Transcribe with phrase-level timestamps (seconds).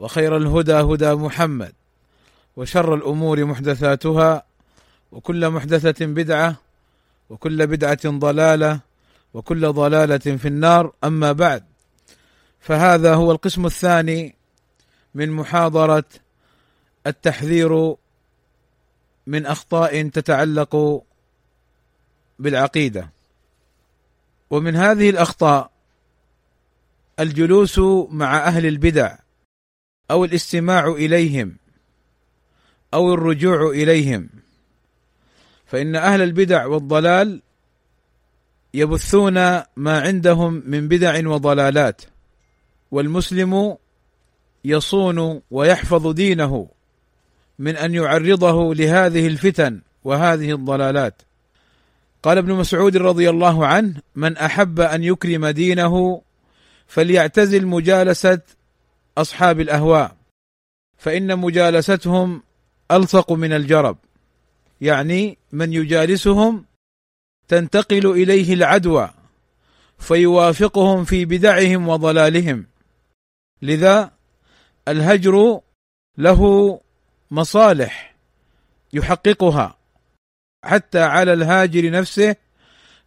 [0.00, 1.72] وخير الهدى هدى محمد
[2.56, 4.42] وشر الأمور محدثاتها
[5.12, 6.56] وكل محدثة بدعة
[7.30, 8.80] وكل بدعة ضلالة
[9.34, 10.92] وكل ضلالة في النار.
[11.04, 11.64] أما بعد
[12.60, 14.34] فهذا هو القسم الثاني
[15.14, 16.04] من محاضرة
[17.06, 17.94] التحذير
[19.26, 21.02] من أخطاء تتعلق
[22.38, 23.10] بالعقيدة.
[24.50, 25.70] ومن هذه الأخطاء
[27.20, 27.78] الجلوس
[28.10, 29.16] مع أهل البدع
[30.10, 31.56] أو الاستماع إليهم
[32.94, 34.28] أو الرجوع إليهم.
[35.66, 37.42] فإن أهل البدع والضلال
[38.74, 39.34] يبثون
[39.76, 42.02] ما عندهم من بدع وضلالات
[42.90, 43.76] والمسلم
[44.64, 46.68] يصون ويحفظ دينه
[47.58, 51.22] من أن يعرضه لهذه الفتن وهذه الضلالات.
[52.22, 56.22] قال ابن مسعود رضي الله عنه من أحب أن يكرم دينه
[56.86, 58.40] فليعتزل مجالسة
[59.18, 60.16] أصحاب الأهواء
[60.98, 62.42] فإن مجالستهم
[62.90, 63.96] ألصق من الجرب
[64.80, 66.64] يعني من يجالسهم
[67.48, 69.10] تنتقل إليه العدوى
[69.98, 72.66] فيوافقهم في بدعهم وضلالهم.
[73.62, 74.12] لذا
[74.88, 75.60] الهجر
[76.18, 76.80] له
[77.30, 78.14] مصالح
[78.92, 79.76] يحققها
[80.64, 82.36] حتى على الهاجر نفسه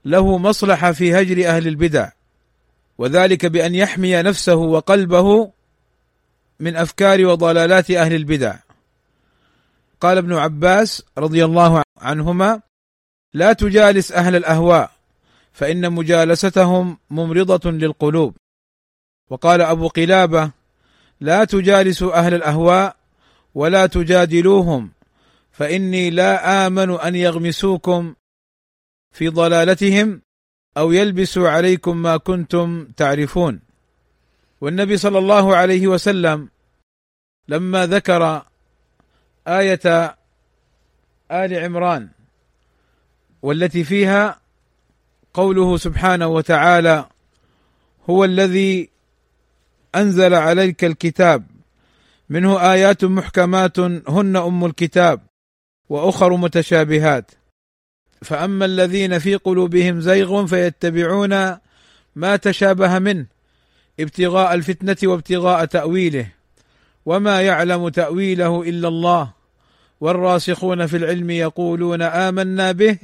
[0.05, 2.09] له مصلحة في هجر أهل البدع
[2.97, 5.51] وذلك بأن يحمي نفسه وقلبه
[6.63, 8.55] من أفكار وضلالات أهل البدع.
[10.01, 12.61] قال ابن عباس رضي الله عنهما
[13.33, 14.91] لا تجالس أهل الأهواء
[15.51, 18.35] فإن مجالستهم ممرضة للقلوب.
[19.29, 20.51] وقال أبو قلابة
[21.19, 22.95] لا تجالسوا أهل الأهواء
[23.55, 24.91] ولا تجادلوهم
[25.51, 28.15] فإني لا آمن أن يغمسوكم
[29.11, 30.21] في ضلالتهم
[30.77, 33.59] أو يلبسوا عليكم ما كنتم تعرفون.
[34.61, 36.52] والنبي صلى الله عليه وسلم
[37.47, 38.43] لما ذكر
[39.47, 40.15] آية
[41.31, 42.09] آل عمران
[43.41, 44.39] والتي فيها
[45.33, 47.05] قوله سبحانه وتعالى
[48.09, 48.89] هو الذي
[49.95, 51.43] أنزل عليك الكتاب
[52.29, 55.21] منه آيات محكمات هن أم الكتاب
[55.89, 57.31] وأخر متشابهات.
[58.21, 61.57] فأما الذين في قلوبهم زيغ فيتبعون
[62.15, 63.25] ما تشابه منه
[63.99, 66.27] ابتغاء الفتنة وابتغاء تأويله.
[67.05, 69.33] وما يعلم تأويله إلا الله.
[70.01, 72.97] والراسخون في العلم يقولون آمنا به.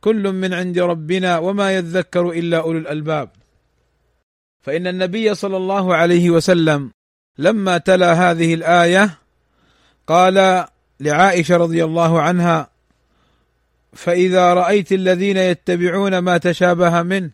[0.00, 3.28] كل من عند ربنا وما يذكر إلا أولو الألباب.
[4.60, 6.90] فإن النبي صلى الله عليه وسلم
[7.38, 9.18] لما تلا هذه الآية
[10.06, 10.66] قال
[11.00, 12.70] لعائشة رضي الله عنها
[13.92, 17.30] فإذا رأيت الذين يتبعون ما تشابه منه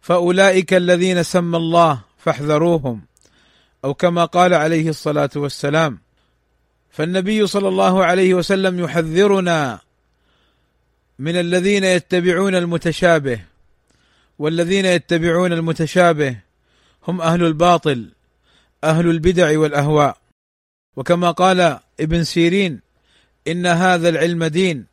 [0.00, 3.00] فأولئك الذين سمى الله فاحذروهم.
[3.84, 5.98] أو كما قال عليه الصلاة والسلام
[6.90, 9.80] فالنبي صلى الله عليه وسلم يحذرنا
[11.18, 13.40] من الذين يتبعون المتشابه
[14.38, 16.36] والذين يتبعون المتشابه
[17.08, 18.08] هم أهل الباطل
[18.84, 20.16] أهل البدع والأهواء.
[20.96, 22.80] وكما قال ابن سيرين
[23.48, 24.86] إن هذا العلم دين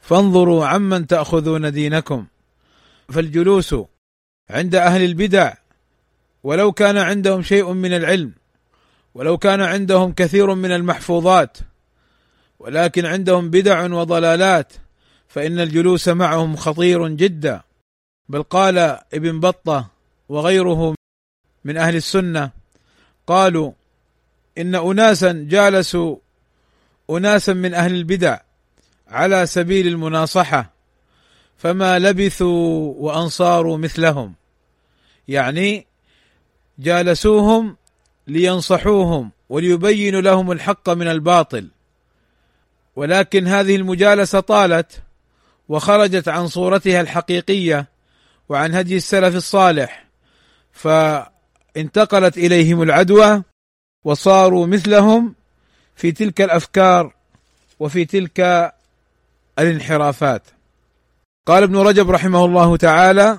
[0.00, 2.26] فانظروا عمن تأخذون دينكم.
[3.08, 3.74] فالجلوس
[4.50, 5.54] عند أهل البدع
[6.46, 8.32] ولو كان عندهم شيء من العلم
[9.14, 11.58] ولو كان عندهم كثير من المحفوظات
[12.58, 14.72] ولكن عندهم بدع وضلالات
[15.28, 17.62] فإن الجلوس معهم خطير جدا.
[18.28, 18.78] بل قال
[19.14, 19.90] ابن بطة
[20.28, 20.94] وغيره
[21.64, 22.50] من أهل السنة
[23.26, 23.72] قالوا
[24.58, 26.16] إن اناسا جالسوا
[27.10, 28.38] اناسا من أهل البدع
[29.08, 30.72] على سبيل المناصحة
[31.56, 34.34] فما لبثوا وأنصاروا مثلهم.
[35.28, 35.86] يعني
[36.78, 37.76] جالسوهم
[38.26, 41.68] لينصحوهم وليبينوا لهم الحق من الباطل.
[42.96, 45.02] ولكن هذه المجالسة طالت
[45.68, 47.86] وخرجت عن صورتها الحقيقية
[48.48, 50.06] وعن هدي السلف الصالح
[50.72, 53.42] فانتقلت إليهم العدوى
[54.04, 55.34] وصاروا مثلهم
[55.96, 57.14] في تلك الأفكار
[57.80, 58.72] وفي تلك
[59.58, 60.42] الانحرافات.
[61.46, 63.38] قال ابن رجب رحمه الله تعالى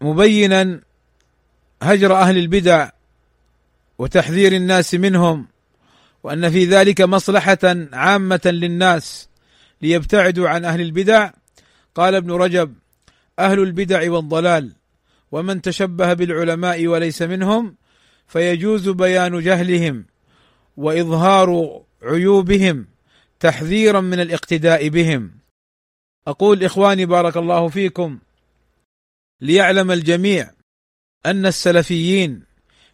[0.00, 0.80] مبينا
[1.84, 2.90] هجر أهل البدع
[3.98, 5.46] وتحذير الناس منهم
[6.22, 7.58] وأن في ذلك مصلحة
[7.92, 9.28] عامة للناس
[9.82, 11.30] ليبتعدوا عن أهل البدع.
[11.94, 12.74] قال ابن رجب
[13.38, 14.72] أهل البدع والضلال
[15.32, 17.74] ومن تشبه بالعلماء وليس منهم
[18.28, 20.04] فيجوز بيان جهلهم
[20.76, 22.86] وإظهار عيوبهم
[23.40, 25.30] تحذيرا من الاقتداء بهم.
[26.26, 28.18] أقول إخواني بارك الله فيكم
[29.40, 30.50] ليعلم الجميع
[31.26, 32.42] أن السلفيين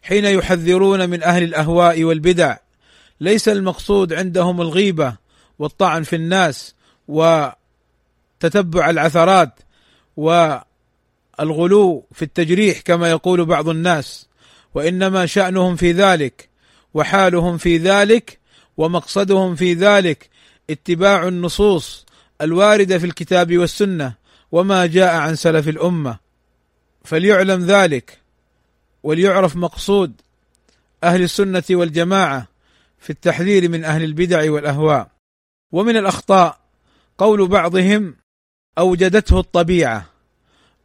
[0.02, 2.56] حين يحذرون من أهل الأهواء والبدع
[3.20, 5.16] ليس المقصود عندهم الغيبة
[5.58, 6.74] والطعن في الناس
[7.08, 9.60] وتتبع العثرات
[10.16, 14.28] والغلو في التجريح كما يقول بعض الناس
[14.74, 16.48] وإنما شأنهم في ذلك
[16.94, 18.38] وحالهم في ذلك
[18.76, 20.30] ومقصدهم في ذلك
[20.70, 22.06] اتباع النصوص
[22.40, 24.14] الواردة في الكتاب والسنة
[24.52, 26.29] وما جاء عن سلف الأمة.
[27.04, 28.18] فليعلم ذلك
[29.02, 30.12] وليعرف مقصود
[31.04, 32.48] أهل السنة والجماعة
[32.98, 35.10] في التحذير من أهل البدع والأهواء.
[35.72, 36.60] ومن الأخطاء
[37.18, 38.16] قول بعضهم
[38.78, 40.06] أوجدته الطبيعة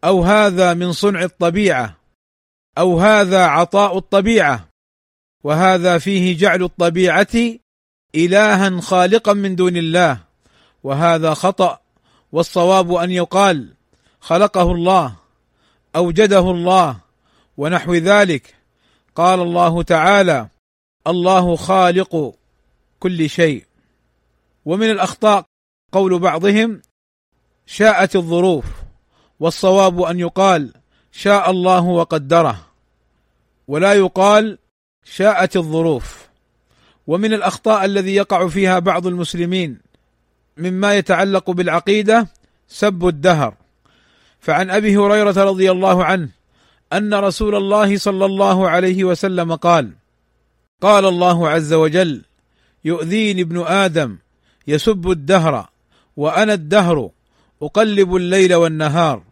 [0.04, 1.98] أو هذا من صنع الطبيعة
[2.78, 4.70] أو هذا عطاء الطبيعة
[5.44, 7.58] وهذا فيه جعل الطبيعة
[8.16, 10.20] إلها خالقا من دون الله
[10.84, 11.80] وهذا خطأ
[12.32, 13.74] والصواب أن يقال
[14.20, 15.16] خلقه الله.
[15.96, 16.98] أوجده الله
[17.58, 18.56] ونحو ذلك.
[19.16, 20.48] قال الله تعالى
[21.08, 22.36] الله خالق
[23.00, 23.66] كل شيء.
[24.66, 25.46] ومن الأخطاء
[25.92, 26.82] قول بعضهم
[27.66, 28.66] شاءت الظروف
[29.40, 30.74] والصواب أن يقال
[31.12, 32.68] شاء الله وقدره.
[33.68, 34.58] ولا يقال
[35.04, 36.28] شاءت الظروف.
[37.08, 39.80] ومن الأخطاء الذي يقع فيها بعض المسلمين
[40.58, 42.28] مما يتعلق بالعقيدة
[42.68, 43.65] سب الدهر.
[44.46, 46.30] فعن أبي هريرة رضي الله عنه
[46.94, 49.92] أن رسول الله صلى الله عليه وسلم قال
[50.82, 52.22] قال الله عز وجل
[52.86, 54.18] يؤذيني ابن آدم
[54.68, 55.70] يسب الدهر
[56.18, 57.10] وأنا الدهر
[57.62, 59.24] أقلب الليل والنهار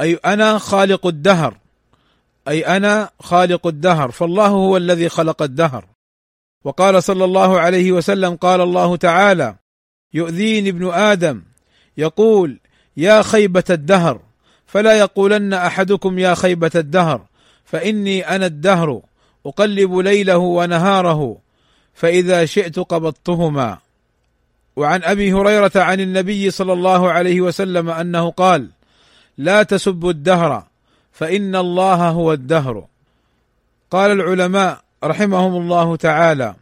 [0.00, 1.56] أي أنا خالق الدهر
[2.48, 5.86] أي أنا خالق الدهر فالله هو الذي خلق الدهر.
[6.64, 9.56] وقال صلى الله عليه وسلم قال الله تعالى
[10.14, 11.42] يؤذيني ابن آدم
[11.96, 12.60] يقول
[12.96, 14.20] يا خيبة الدهر.
[14.74, 17.20] فلا يقولن أحدكم يا خيبة الدهر
[17.64, 19.00] فإني أنا الدهر
[19.46, 21.38] أقلب ليله ونهاره
[21.94, 23.78] فإذا شئت قبضتهما.
[24.76, 28.68] وعن أبي هريرة عن النبي صلى الله عليه وسلم أنه قال
[29.38, 30.66] لا تسبوا الدهر
[31.12, 32.86] فإن الله هو الدهر.
[33.90, 36.54] قال العلماء رحمهم الله تعالى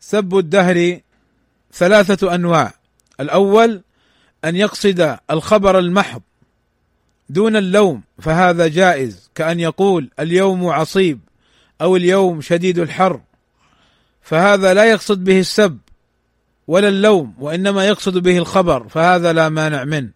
[0.00, 1.00] سب الدهر
[1.72, 2.72] ثلاثة أنواع.
[3.20, 3.82] الأول
[4.44, 6.22] أن يقصد الخبر المحض
[7.32, 9.30] دون اللوم فهذا جائز.
[9.34, 11.20] كأن يقول اليوم عصيب
[11.80, 13.20] أو اليوم شديد الحر.
[14.22, 15.78] فهذا لا يقصد به السب
[16.66, 20.10] ولا اللوم وإنما يقصد به الخبر فهذا لا مانع منه.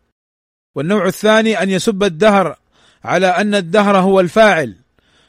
[0.74, 2.56] والنوع الثاني أن يسب الدهر
[3.04, 4.74] على أن الدهر هو الفاعل.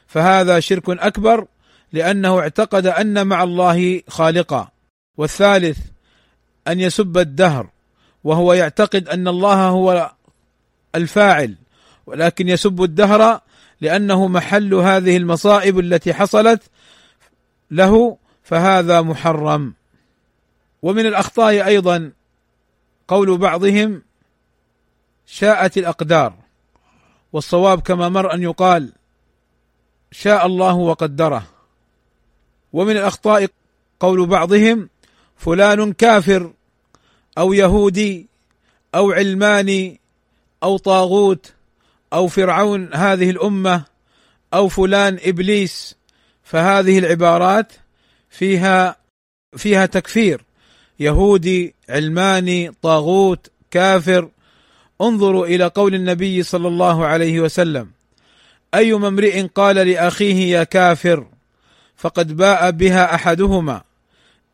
[0.06, 1.46] فهذا شرك أكبر
[1.92, 4.68] لأنه اعتقد أن مع الله خالقا.
[5.16, 5.78] والثالث
[6.68, 7.68] أن يسب الدهر
[8.24, 10.12] وهو يعتقد أن الله هو
[10.94, 11.54] الفاعل.
[12.08, 13.40] ولكن يسب الدهر
[13.80, 16.62] لأنه محل هذه المصائب التي حصلت
[17.70, 19.74] له فهذا محرم.
[20.82, 22.12] ومن الأخطاء أيضا
[23.08, 24.02] قول بعضهم
[25.26, 26.34] شاءت الأقدار
[27.32, 28.92] والصواب كما مر أن يقال
[30.12, 31.46] شاء الله وقدره.
[32.72, 33.48] ومن الأخطاء
[34.00, 34.88] قول بعضهم
[35.36, 36.52] فلان كافر
[37.38, 38.28] أو يهودي
[38.94, 40.00] أو علماني
[40.62, 41.52] أو طاغوت
[42.12, 43.84] أو فرعون هذه الأمة
[44.54, 45.96] أو فلان إبليس
[46.42, 47.72] فهذه العبارات
[48.30, 48.96] فيها
[49.56, 50.44] فيها تكفير.
[51.00, 54.28] يهودي علماني طاغوت كافر.
[55.00, 57.90] انظروا إلى قول النبي صلى الله عليه وسلم.
[58.74, 61.26] أيما امرئ قال لأخيه يا كافر
[61.96, 63.82] فقد باء بها أحدهما.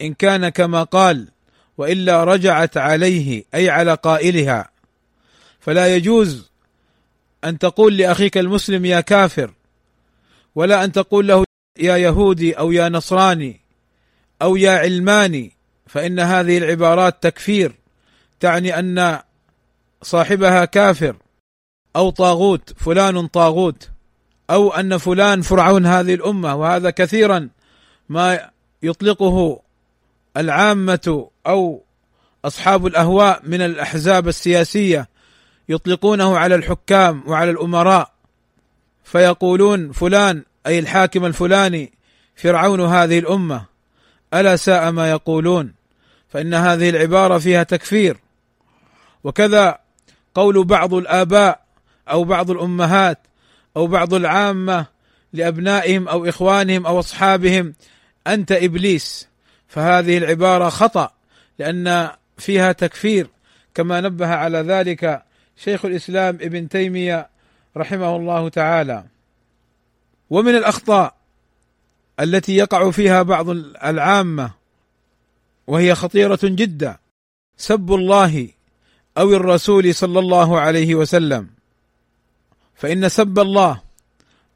[0.00, 1.28] إن كان كما قال
[1.78, 4.70] وإلا رجعت عليه أي على قائلها.
[5.60, 6.50] فلا يجوز
[7.44, 9.50] أن تقول لأخيك المسلم يا كافر
[10.54, 11.44] ولا أن تقول له
[11.78, 13.60] يا يهودي أو يا نصراني
[14.42, 15.52] أو يا علماني
[15.86, 17.72] فإن هذه العبارات تكفير
[18.40, 19.18] تعني أن
[20.02, 21.16] صاحبها كافر
[21.96, 23.90] أو طاغوت فلان طاغوت
[24.50, 27.48] أو أن فلان فرعون هذه الأمة وهذا كثيرا
[28.08, 28.50] ما
[28.82, 29.60] يطلقه
[30.36, 31.82] العامة أو
[32.44, 35.08] أصحاب الأهواء من الأحزاب السياسية.
[35.68, 38.12] يطلقونه على الحكام وعلى الأمراء
[39.04, 41.92] فيقولون فلان أي الحاكم الفلاني
[42.36, 43.64] فرعون هذه الأمة
[44.34, 45.74] ألا ساء ما يقولون؟
[46.28, 48.16] فإن هذه العبارة فيها تكفير.
[49.24, 49.78] وكذا
[50.34, 51.64] قول بعض الآباء
[52.10, 53.18] أو بعض الأمهات
[53.76, 54.86] أو بعض العامة
[55.32, 57.74] لأبنائهم أو إخوانهم أو أصحابهم
[58.26, 59.28] أنت إبليس.
[59.68, 61.12] فهذه العبارة خطأ
[61.58, 63.26] لأن فيها تكفير
[63.74, 65.22] كما نبه على ذلك
[65.56, 67.28] شيخ الإسلام ابن تيمية
[67.76, 69.04] رحمه الله تعالى.
[70.30, 71.14] ومن الأخطاء
[72.20, 73.50] التي يقع فيها بعض
[73.84, 74.50] العامة
[75.66, 76.96] وهي خطيرة جدا
[77.56, 78.48] سب الله
[79.18, 81.48] أو الرسول صلى الله عليه وسلم.
[82.74, 83.80] فإن سب الله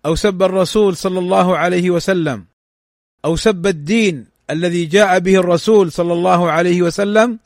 [0.07, 2.45] أو سب الرسول صلى الله عليه وسلم
[3.25, 7.38] أو سب الدين الذي جاء به الرسول صلى الله عليه وسلم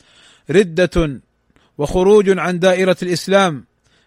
[0.50, 1.20] ردة
[1.78, 3.64] وخروج عن دائرة الإسلام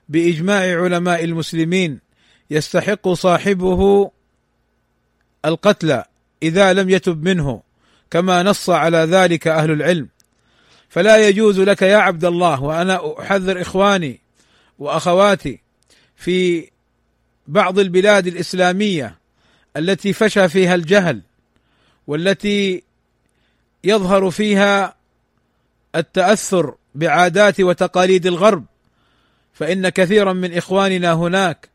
[0.10, 2.00] بإجماع علماء المسلمين
[2.50, 4.12] يستحق صاحبه
[5.45, 6.03] القتل
[6.43, 7.62] إذا لم يتب منه
[8.12, 10.10] كما نص على ذلك أهل العلم.
[10.89, 14.19] فلا يجوز لك يا عبد الله وأنا أحذر إخواني
[14.79, 15.60] وأخواتي
[16.15, 16.69] في
[17.48, 19.17] بعض البلاد الإسلامية
[19.77, 21.22] التي فشى فيها الجهل
[22.07, 22.84] والتي
[23.84, 24.95] يظهر فيها
[25.95, 28.66] التأثر بعادات وتقاليد الغرب
[29.54, 31.70] فإن كثيرا من إخواننا هناك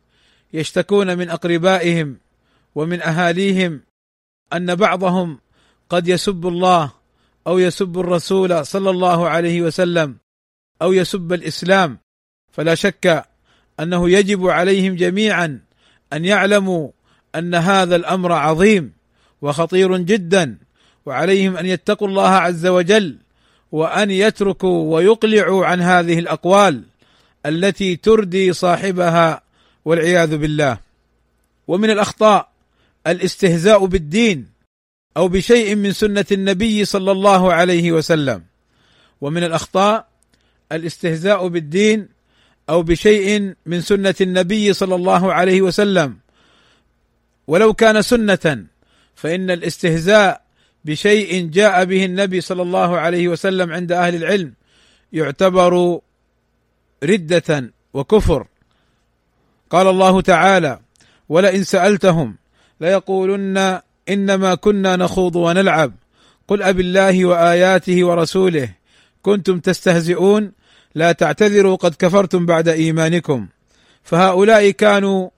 [0.52, 2.16] يشتكون من أقربائهم
[2.74, 3.80] ومن أهاليهم
[4.52, 5.38] أن بعضهم
[5.88, 6.92] قد يسب الله
[7.46, 10.16] أو يسب الرسول صلى الله عليه وسلم
[10.82, 11.98] أو يسب الإسلام.
[12.52, 13.24] فلا شك
[13.80, 15.60] أنه يجب عليهم جميعا
[16.12, 16.90] أن يعلموا
[17.34, 18.92] أن هذا الأمر عظيم
[19.42, 20.58] وخطير جدا
[21.06, 23.18] وعليهم أن يتقوا الله عز وجل
[23.72, 26.82] وأن يتركوا ويقلعوا عن هذه الأقوال
[27.46, 29.42] التي تردي صاحبها
[29.84, 30.78] والعياذ بالله.
[31.68, 32.48] ومن الأخطاء
[33.06, 34.46] الاستهزاء بالدين
[35.16, 38.42] أو بشيء من سنة النبي صلى الله عليه وسلم.
[39.20, 40.08] ومن الأخطاء
[40.72, 42.08] الاستهزاء بالدين
[42.68, 46.18] أو بشيء من سنة النبي صلى الله عليه وسلم.
[47.46, 48.64] ولو كان سنة
[49.14, 50.42] فإن الاستهزاء
[50.84, 54.54] بشيء جاء به النبي صلى الله عليه وسلم عند أهل العلم
[55.12, 56.00] يعتبر
[57.04, 58.46] ردة وكفر.
[59.70, 60.80] قال الله تعالى
[61.28, 62.36] ولئن سألتهم
[62.80, 65.92] ليقولن إنما كنا نخوض ونلعب.
[66.48, 68.68] قل أبي الله وآياته ورسوله.
[69.22, 70.52] كنتم تستهزئون.
[70.94, 73.48] لا تعتذروا قد كفرتم بعد إيمانكم.
[74.02, 75.30] فهؤلاء كانوا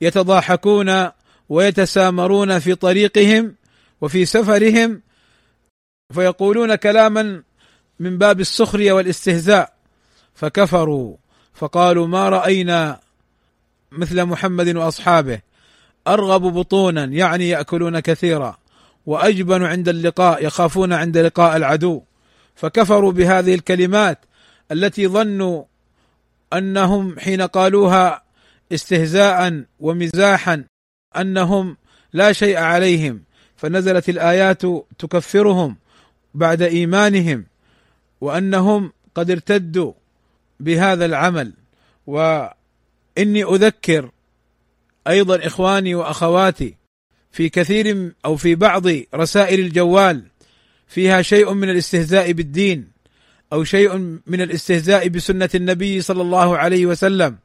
[0.00, 1.08] يتضاحكون
[1.48, 3.54] ويتسامرون في طريقهم
[4.00, 5.02] وفي سفرهم
[6.14, 7.42] فيقولون كلاما
[8.00, 9.72] من باب السخرية والاستهزاء
[10.34, 11.16] فكفروا
[11.54, 13.00] فقالوا ما رأينا
[13.92, 15.40] مثل محمد وأصحابه
[16.08, 18.58] أرغب بطونا يعني يأكلون كثيرا
[19.06, 22.02] وأجبن عند اللقاء يخافون عند لقاء العدو
[22.54, 24.18] فكفروا بهذه الكلمات
[24.72, 25.64] التي ظنوا
[26.52, 28.22] أنهم حين قالوها
[28.72, 30.64] استهزاء ومزاحا
[31.16, 31.76] أنهم
[32.12, 33.22] لا شيء عليهم.
[33.56, 34.62] فنزلت الآيات
[34.98, 35.76] تكفرهم
[36.34, 37.44] بعد إيمانهم
[38.20, 39.92] وأنهم قد ارتدوا
[40.60, 41.52] بهذا العمل.
[42.06, 44.10] وإني أذكر
[45.08, 46.74] أيضا إخواني وأخواتي
[47.32, 48.82] في كثير أو في بعض
[49.14, 50.22] رسائل الجوال
[50.86, 52.88] فيها شيء من الاستهزاء بالدين
[53.52, 53.96] أو شيء
[54.26, 57.38] من الاستهزاء بسنة النبي صلى الله عليه وسلم.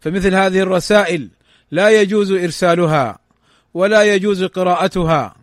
[0.00, 1.28] فمثل هذه الرسائل
[1.70, 3.18] لا يجوز إرسالها
[3.74, 5.36] ولا يجوز قراءتها.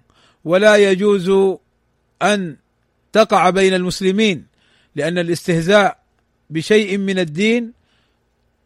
[0.45, 1.57] ولا يجوز
[2.21, 2.55] أن
[3.13, 4.45] تقع بين المسلمين
[4.95, 5.97] لأن الاستهزاء
[6.49, 7.73] بشيء من الدين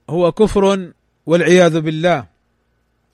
[0.09, 0.91] هو كفر
[1.25, 2.25] والعياذ بالله.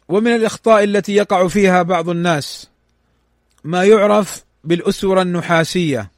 [0.09, 2.69] ومن الإخطاء التي يقع فيها بعض الناس
[3.63, 6.11] ما يعرف بالأسورة النحاسية.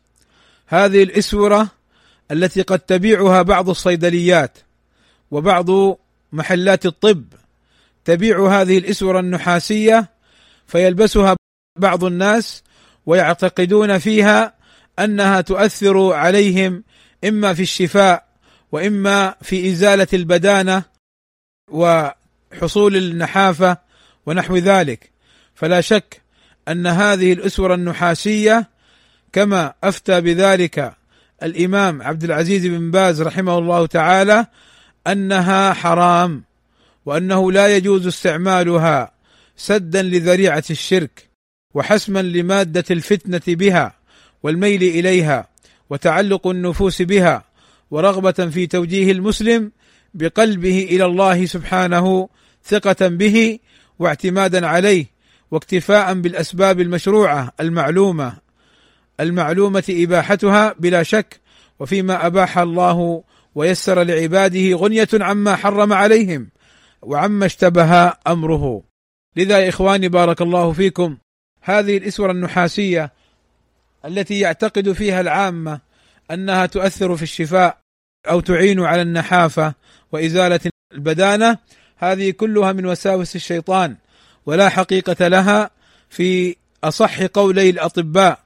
[0.68, 1.68] هذه الأسورة
[2.32, 4.58] التي قد تبيعها بعض الصيدليات
[5.32, 5.98] وبعض
[6.32, 7.26] محلات الطب
[8.06, 10.10] تبيع هذه الأسورة النحاسية
[10.68, 11.36] فيلبسها
[11.76, 12.64] بعض الناس
[13.06, 14.54] ويعتقدون فيها
[15.00, 16.84] أنها تؤثر عليهم
[17.24, 18.26] إما في الشفاء
[18.72, 20.84] وإما في إزالة البدانة
[21.72, 23.78] وحصول النحافة
[24.26, 25.12] ونحو ذلك.
[25.56, 26.22] فلا شك
[26.68, 28.70] أن هذه الاسوره النحاسية
[29.34, 30.94] كما أفتى بذلك
[31.44, 34.46] الإمام عبد العزيز بن باز رحمه الله تعالى
[35.08, 36.44] أنها حرام
[37.06, 39.12] وأنه لا يجوز استعمالها
[39.58, 41.33] سدا لذريعة الشرك.
[41.74, 43.96] وحسما لمادة الفتنة بها
[44.44, 45.48] والميل إليها
[45.90, 47.44] وتعلق النفوس بها
[47.92, 49.72] ورغبة في توجيه المسلم
[50.14, 52.30] بقلبه إلى الله سبحانه
[52.66, 53.60] ثقة به
[54.00, 55.06] واعتمادا عليه
[55.52, 58.34] واكتفاء بالأسباب المشروعة المعلومة.
[59.20, 61.42] المعلومة إباحتها بلا شك
[61.80, 63.24] وفيما أباح الله
[63.56, 66.50] ويسر لعباده غنية عما حرم عليهم
[67.02, 68.84] وعما اشتبه أمره.
[69.36, 71.18] لذا يا إخواني بارك الله فيكم
[71.64, 73.12] هذه الاسوره النحاسية
[74.06, 75.80] التي يعتقد فيها العامة
[76.32, 77.78] أنها تؤثر في الشفاء
[78.30, 79.74] أو تعين على النحافة
[80.12, 80.60] وإزالة
[80.94, 81.58] البدانة
[81.98, 83.96] هذه كلها من وساوس الشيطان
[84.46, 85.70] ولا حقيقة لها
[86.10, 88.40] في أصح قولي الأطباء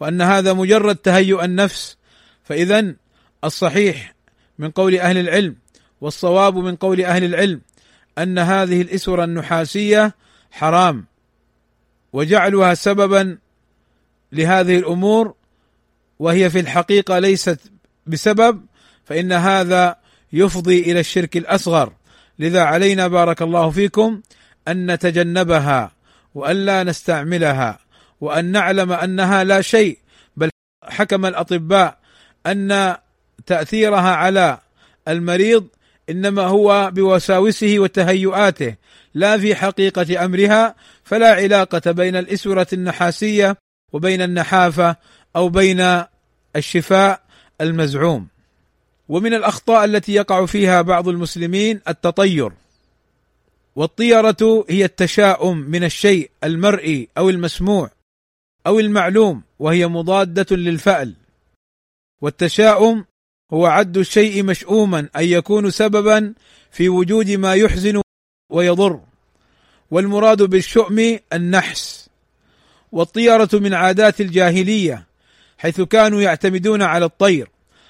[0.00, 1.96] وأن هذا مجرد تهيؤ النفس.
[2.44, 2.94] فاذا
[3.44, 4.14] الصحيح
[4.58, 5.56] من قول أهل العلم
[6.00, 7.60] والصواب من قول أهل العلم
[8.18, 10.14] أن هذه الاسوره النحاسية
[10.50, 11.06] حرام.
[12.14, 13.38] وجعلها سببا
[14.32, 15.34] لهذه الأمور
[16.18, 17.60] وهي في الحقيقة ليست
[18.06, 18.66] بسبب
[19.04, 19.96] فإن هذا
[20.32, 21.92] يفضي إلى الشرك الأصغر.
[22.38, 24.20] لذا علينا بارك الله فيكم
[24.68, 25.92] أن نتجنبها
[26.34, 27.78] والا نستعملها
[28.20, 29.98] وأن نعلم أنها لا شيء.
[30.36, 30.50] بل
[30.84, 31.98] حكم الأطباء
[32.46, 32.96] أن
[33.46, 34.58] تأثيرها على
[35.08, 35.66] المريض
[36.10, 38.74] إنما هو بوساوسه وتهيؤاته
[39.14, 43.56] لا في حقيقة أمرها فلا علاقة بين الإسورة النحاسية
[43.92, 44.96] وبين النحافة
[45.36, 46.02] أو بين
[46.56, 47.22] الشفاء
[47.60, 48.28] المزعوم.
[49.08, 52.52] ومن الأخطاء التي يقع فيها بعض المسلمين التطير.
[53.76, 57.90] والطيرة هي التشاؤم من الشيء المرئي أو المسموع
[58.66, 61.14] أو المعلوم وهي مضادة للفأل.
[62.20, 63.04] والتشاؤم
[63.54, 66.34] هو عد الشيء مشؤوما ان يكون سببا
[66.70, 68.00] في وجود ما يحزن
[68.50, 69.00] ويضر.
[69.90, 72.08] والمراد بالشؤم النحس.
[72.92, 75.06] والطيرة من عادات الجاهلية
[75.58, 77.48] حيث كانوا يعتمدون على الطير.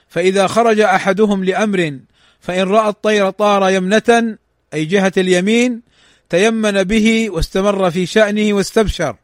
[0.08, 1.98] فإذا خرج أحدهم لأمر
[2.40, 4.36] فإن رأى الطير طار يمنة
[4.74, 5.82] أي جهة اليمين
[6.30, 9.16] تيمن به واستمر في شأنه واستبشر.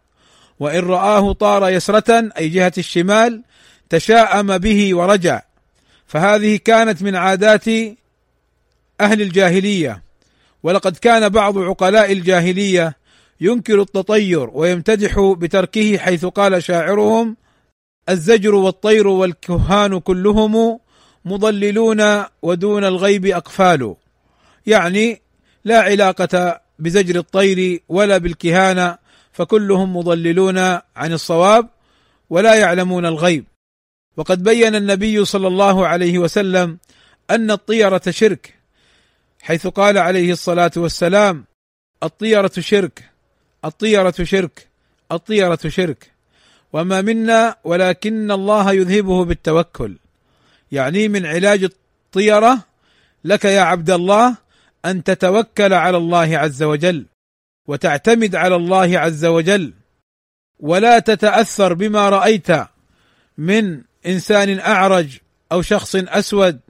[0.61, 3.42] وإن رآه طار يسرة أي جهة الشمال
[3.90, 5.50] تشاءم به ورجع.
[6.10, 7.68] فهذه كانت من عادات
[9.00, 10.02] أهل الجاهلية.
[10.62, 12.96] ولقد كان بعض عقلاء الجاهلية
[13.40, 17.36] ينكر التطير ويمتدح بتركه حيث قال شاعرهم
[18.08, 20.78] الزجر والطير والكهان كلهم
[21.25, 23.94] مضللون ودون الغيب أقفال.
[24.66, 25.23] يعني
[25.64, 28.99] لا علاقة بزجر الطير ولا بالكهانة
[29.32, 30.58] فكلهم مضللون
[30.96, 31.68] عن الصواب
[32.30, 33.50] ولا يعلمون الغيب.
[34.16, 36.78] وقد بين النبي صلى الله عليه وسلم
[37.30, 38.54] أن الطيرة شرك
[39.40, 41.44] حيث قال عليه الصلاة والسلام
[42.02, 43.10] الطيرة شرك
[43.64, 44.68] الطيرة شرك
[45.12, 46.10] الطيرة شرك
[46.73, 49.96] وما منا ولكن الله يذهبه بالتوكل.
[50.73, 52.64] يعني من علاج الطيرة
[53.25, 54.36] لك يا عبد الله
[54.84, 57.06] أن تتوكل على الله عز وجل
[57.66, 59.73] وتعتمد على الله عز وجل
[60.60, 62.49] ولا تتأثر بما رأيت
[63.38, 65.19] من إنسان أعرج
[65.52, 66.60] أو شخص أسود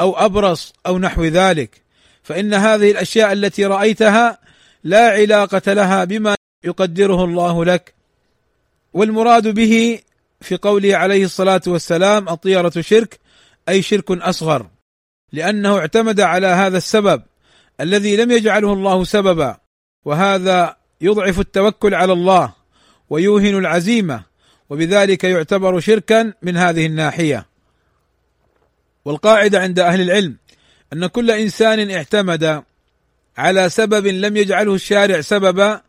[0.00, 1.82] أو أبرص أو نحو ذلك.
[2.22, 4.38] فإن هذه الأشياء التي رأيتها
[4.84, 7.94] لا علاقة لها بما يقدره الله لك.
[8.92, 9.98] والمراد به
[10.40, 13.18] في قوله عليه الصلاة والسلام الطيرة شرك
[13.68, 14.66] أي شرك أصغر.
[15.32, 17.22] لأنه اعتمد على هذا السبب
[17.80, 19.56] الذي لم يجعله الله سببا
[20.04, 22.52] وهذا يضعف التوكل على الله
[23.10, 24.22] ويوهن العزيمة
[24.70, 27.46] وبذلك يعتبر شركا من هذه الناحية.
[29.04, 30.36] والقاعدة عند أهل العلم
[30.92, 32.62] أن كل إنسان اعتمد
[33.36, 35.80] على سبب لم يجعله الشارع سببا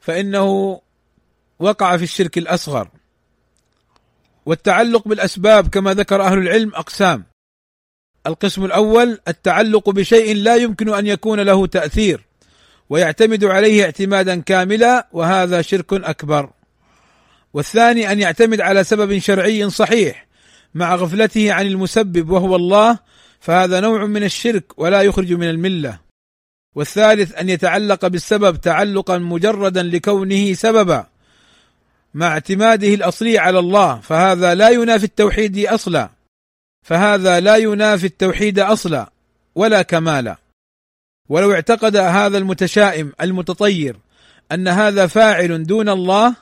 [0.00, 0.80] فإنه
[1.58, 2.88] وقع في الشرك الأصغر.
[4.46, 7.24] والتعلق بالأسباب كما ذكر أهل العلم أقسام.
[8.26, 12.26] القسم الأول التعلق بشيء لا يمكن أن يكون له تأثير
[12.90, 16.50] ويعتمد عليه اعتمادا كاملا وهذا شرك أكبر.
[17.54, 20.26] والثاني أن يعتمد على سبب شرعي صحيح
[20.74, 22.98] مع غفلته عن المسبب وهو الله
[23.40, 25.98] فهذا نوع من الشرك ولا يخرج من الملة.
[26.74, 31.06] والثالث أن يتعلق بالسبب تعلقا مجردا لكونه سببا
[32.14, 36.10] مع اعتماده الأصلي على الله فهذا لا ينافي التوحيد أصلا.
[36.82, 39.12] فهذا لا ينافي التوحيد أصلا
[39.54, 40.36] ولا كمالا.
[41.28, 43.96] ولو اعتقد هذا المتشائم المتطير
[44.52, 46.34] أن هذا فاعل دون الله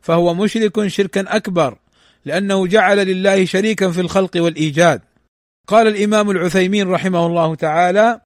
[0.00, 1.78] فهو مشرك شركا أكبر
[2.24, 5.00] لأنه جعل لله شريكا في الخلق والإيجاد.
[5.66, 8.20] قال الإمام العثيمين رحمه الله تعالى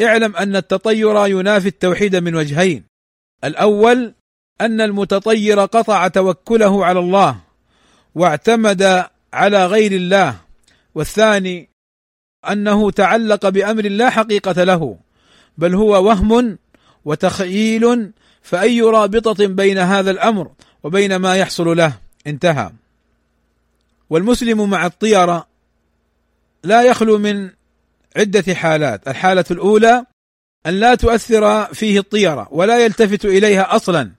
[0.00, 2.84] اعلم أن التطير ينافي التوحيد من وجهين.
[3.44, 4.14] الأول
[4.60, 7.40] أن المتطير قطع توكله على الله
[8.14, 10.36] واعتمد على غير الله.
[10.94, 11.68] والثاني
[12.50, 14.98] أنه تعلق بأمر لا حقيقة له
[15.58, 16.58] بل هو وهم
[17.04, 20.50] وتخييل فأي رابطة بين هذا الأمر
[20.82, 21.92] وبين ما يحصل له.
[22.26, 22.70] انتهى.
[24.10, 25.46] والمسلم مع الطيره
[26.64, 27.50] لا يخلو من
[28.16, 30.04] عدة حالات، الحالة الأولى
[30.66, 34.10] أن لا تؤثر فيه الطيره ولا يلتفت إليها أصلا.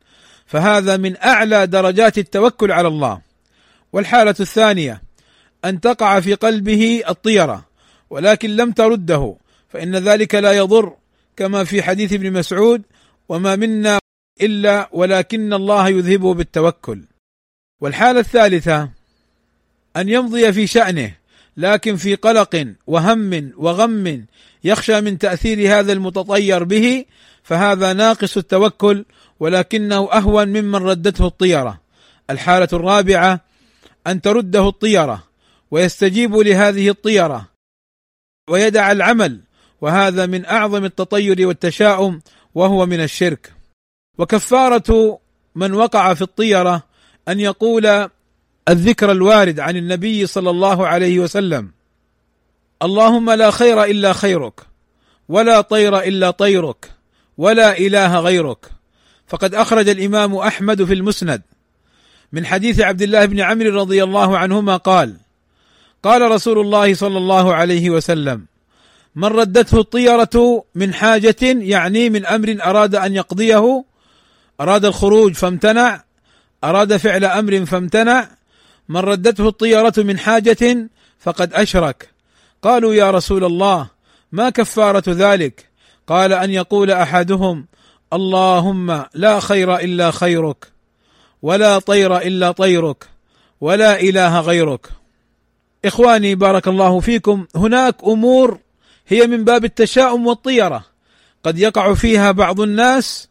[0.45, 3.21] فهذا من أعلى درجات التوكل على الله.
[3.93, 5.01] والحالة الثانية
[5.65, 7.65] أن تقع في قلبه الطيره
[8.09, 9.35] ولكن لم ترده.
[9.69, 10.95] فإن ذلك لا يضر
[11.37, 12.81] كما في حديث ابن مسعود
[13.29, 14.00] وما منا
[14.41, 17.01] إلا ولكن الله يذهبه بالتوكل.
[17.81, 18.89] والحالة الثالثة
[19.97, 21.15] أن يمضي في شأنه
[21.57, 24.25] لكن في قلق وهم وغم
[24.63, 27.05] يخشى من تأثير هذا المتطير به
[27.43, 29.05] فهذا ناقص التوكل
[29.39, 31.81] ولكنه أهون ممن ردته الطيرة.
[32.29, 33.39] الحالة الرابعة
[34.07, 35.23] أن ترده الطيرة
[35.71, 37.47] ويستجيب لهذه الطيرة
[38.49, 39.39] ويدع العمل
[39.81, 42.21] وهذا من أعظم التطير والتشاؤم
[42.55, 43.53] وهو من الشرك.
[44.17, 45.19] وكفارة
[45.55, 46.83] من وقع في الطيرة
[47.27, 48.09] أن يقول
[48.69, 51.71] الذكر الوارد عن النبي صلى الله عليه وسلم
[52.83, 54.61] اللهم لا خير إلا خيرك
[55.29, 56.91] ولا طير إلا طيرك
[57.37, 58.71] ولا إله غيرك.
[59.27, 61.41] فقد أخرج الإمام أحمد في المسند
[62.31, 65.15] من حديث عبد الله بن عمرو رضي الله عنهما قال
[66.03, 68.45] قال رسول الله صلى الله عليه وسلم
[69.15, 73.83] من ردته الطيرة من حاجة يعني من أمر أراد أن يقضيه
[74.61, 76.03] أراد الخروج فامتنع
[76.63, 78.27] أراد فعل أمر فامتنع
[78.89, 82.09] من ردته الطيرة من حاجة فقد أشرك.
[82.61, 83.89] قالوا يا رسول الله
[84.31, 85.69] ما كفارة ذلك؟
[86.07, 87.65] قال أن يقول أحدهم
[88.13, 90.67] اللهم لا خير إلا خيرك
[91.41, 93.09] ولا طير إلا طيرك
[93.61, 94.89] ولا إله غيرك.
[95.85, 98.59] إخواني بارك الله فيكم هناك أمور
[99.07, 100.85] هي من باب التشاؤم والطيرة.
[101.43, 103.30] قد يقع فيها بعض الناس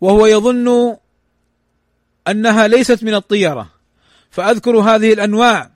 [0.00, 0.96] وهو يظن
[2.28, 3.70] أنها ليست من الطيرة.
[4.30, 5.70] فأذكر هذه الأنواع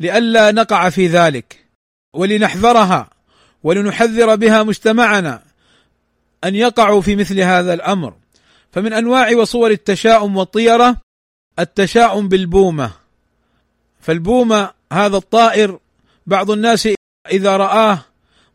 [0.00, 1.66] لئلا نقع في ذلك
[2.14, 3.10] ولنحذرها
[3.62, 5.42] ولنحذر بها مجتمعنا
[6.44, 8.14] أن يقعوا في مثل هذا الأمر.
[8.72, 10.96] فمن أنواع وصور التشاؤم والطيرة
[11.58, 12.90] التشاؤم بالبومة.
[14.00, 15.78] فالبومة هذا الطائر
[16.26, 16.88] بعض الناس
[17.30, 18.04] إذا رآه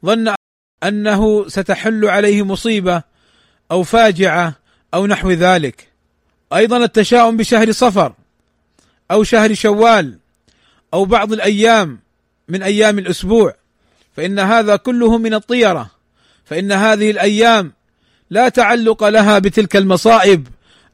[0.05, 0.35] ظن
[0.83, 3.03] أنه ستحل عليه مصيبة
[3.71, 4.55] أو فاجعة
[4.95, 5.87] أو نحو ذلك.
[6.53, 8.13] أيضا التشاؤم بشهر صفر
[9.11, 10.17] أو شهر شوال
[10.93, 11.99] أو بعض الأيام
[12.47, 13.55] من أيام الأسبوع.
[14.17, 15.89] فإن هذا كله من الطيرة.
[16.45, 17.73] فإن هذه الأيام
[18.29, 20.47] لا تعلق لها بتلك المصائب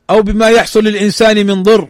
[0.10, 1.90] أو بما يحصل للإنسان من ضر.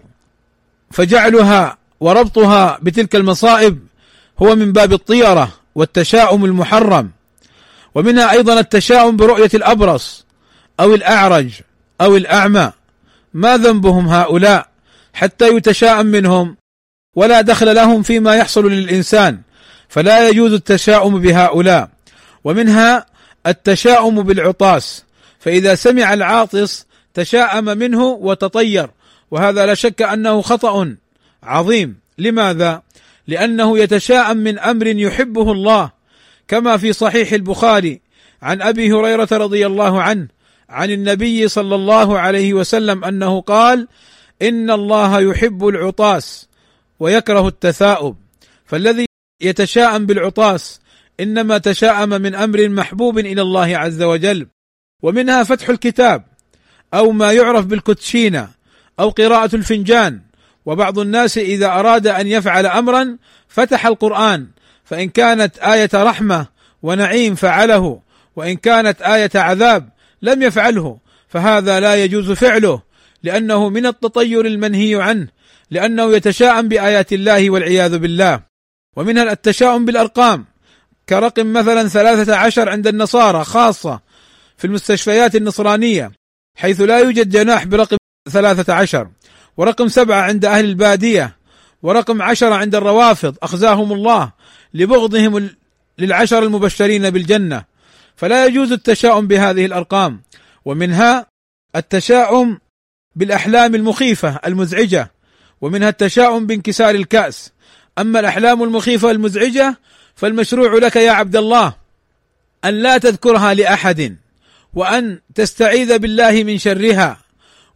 [0.92, 3.80] فجعلها وربطها بتلك المصائب
[4.42, 7.12] هو من باب الطيرة والتشاؤم المحرم.
[7.96, 10.26] ومنها أيضا التشاؤم برؤية الأبرص
[10.80, 11.62] أو الأعرج.
[12.02, 12.72] أو الأعمى.
[13.34, 14.68] ما ذنبهم هؤلاء
[15.14, 16.58] حتى يتشاءم منهم
[17.16, 19.42] ولا دخل لهم فيما يحصل للإنسان.
[19.90, 21.90] فلا يجوز التشاؤم بهؤلاء.
[22.44, 23.06] ومنها
[23.48, 25.04] التشاؤم بالعطاس.
[25.40, 28.90] فإذا سمع العاطس تشاءم منه وتطير.
[29.32, 30.96] وهذا لا شك أنه خطأ
[31.44, 32.00] عظيم.
[32.18, 32.82] لماذا؟
[33.28, 35.92] لأنه يتشاءم من أمر يحبه الله.
[36.48, 38.02] كما في صحيح البخاري
[38.42, 40.28] عن أبي هريرة رضي الله عنه
[40.72, 43.88] عن النبي صلى الله عليه وسلم أنه قال
[44.42, 46.50] إن الله يحب العطاس
[47.00, 48.16] ويكره التثاؤب.
[48.66, 49.06] فالذي
[49.42, 50.82] يتشاءم بالعطاس
[51.20, 54.48] إنما تشاءم من أمر محبوب إلى الله عز وجل.
[55.04, 56.24] ومنها فتح الكتاب
[56.94, 58.50] أو ما يعرف بالكوتشينة
[59.00, 60.22] أو قراءة الفنجان.
[60.66, 64.48] وبعض الناس إذا أراد أن يفعل أمرا فتح القرآن.
[64.84, 66.46] فإن كانت آية رحمة
[66.84, 68.02] ونعيم فعله.
[68.36, 69.90] وإن كانت آية عذاب
[70.22, 72.82] لم يفعله فهذا لا يجوز فعله
[73.24, 75.28] لأنه من التطير المنهي عنه
[75.72, 78.42] لأنه يتشاءم بآيات الله والعياذ بالله.
[78.96, 80.46] ومنها التشاؤم بالأرقام.
[81.10, 84.00] كرقم مثلا ثلاثة عشر عند النصارى خاصة
[84.58, 86.12] في المستشفيات النصرانية
[86.58, 87.98] حيث لا يوجد جناح برقم
[88.30, 89.08] ثلاثة عشر.
[89.58, 91.38] ورقم سبعة عند أهل البادية.
[91.84, 94.32] ورقم عشرة عند الروافض أخزاهم الله
[94.74, 95.50] لبغضهم
[95.98, 97.71] للعشر المبشرين بالجنة.
[98.16, 100.22] فلا يجوز التشاؤم بهذه الأرقام.
[100.66, 101.26] ومنها
[101.76, 102.60] التشاؤم
[103.16, 105.12] بالأحلام المخيفة المزعجة
[105.62, 107.52] ومنها التشاؤم بانكسار الكأس.
[108.00, 109.78] أما الأحلام المخيفة المزعجة
[110.16, 111.74] فالمشروع لك يا عبد الله
[112.66, 114.16] أن لا تذكرها لأحد
[114.74, 117.18] وأن تستعيذ بالله من شرها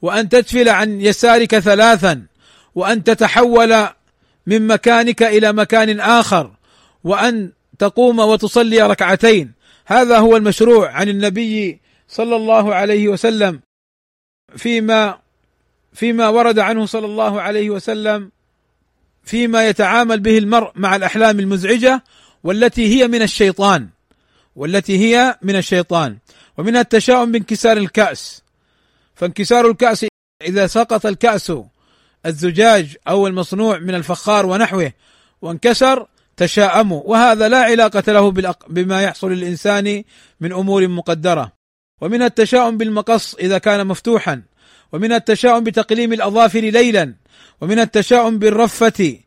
[0.02, 2.26] وأن تتفل عن يسارك ثلاثا
[2.76, 3.88] وأن تتحول
[4.48, 6.52] من مكانك إلى مكان آخر
[7.04, 9.52] وأن تقوم وتصلي ركعتين.
[9.86, 13.60] هذا هو المشروع عن النبي صلى الله عليه وسلم
[14.56, 15.20] فيما
[15.94, 18.32] فيما ورد عنه صلى الله عليه وسلم
[19.24, 22.04] فيما يتعامل به المرء مع الأحلام المزعجة
[22.44, 23.90] والتي هي من الشيطان
[24.56, 26.18] والتي هي من الشيطان
[26.58, 28.44] ومنها التشاؤم بانكسار الكأس.
[29.16, 30.06] فانكسار الكأس
[30.42, 31.54] إذا سقط الكأس
[32.26, 34.92] الزجاج أو المصنوع من الفخار ونحوه
[35.42, 37.02] وانكسر تشاءموا.
[37.06, 38.32] وهذا لا علاقة له
[38.70, 40.04] بما يحصل للإنسان
[40.42, 41.52] من أمور مقدرة.
[42.02, 44.42] ومن التشاؤم بالمقص إذا كان مفتوحا.
[44.92, 47.16] ومن التشاؤم بتقليم الأظافر ليلا.
[47.62, 49.20] ومن التشاؤم بالرفة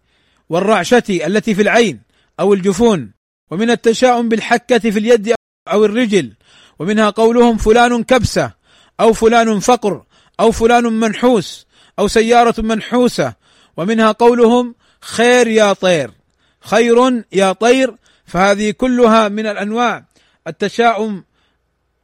[0.48, 2.00] والرعشة التي في العين
[2.40, 3.12] أو الجفون.
[3.50, 5.34] ومن التشاؤم بالحكة في اليد
[5.68, 6.32] أو الرجل.
[6.78, 8.52] ومنها قولهم فلان كبسة
[9.00, 10.04] أو فلان فقر
[10.40, 11.66] أو فلان منحوس
[11.98, 13.34] أو سيارة منحوسة.
[13.76, 16.17] ومنها قولهم خير يا طير.
[16.60, 17.94] خير يا طير
[18.24, 20.04] فهذه كلها من الأنواع.
[20.46, 21.24] التشاؤم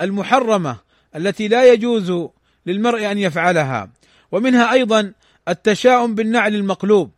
[0.00, 0.76] المحرمة
[1.16, 2.28] التي لا يجوز
[2.66, 3.90] للمرء أن يفعلها.
[4.32, 5.12] ومنها أيضا
[5.48, 7.10] التشاؤم بالنعل المقلوب.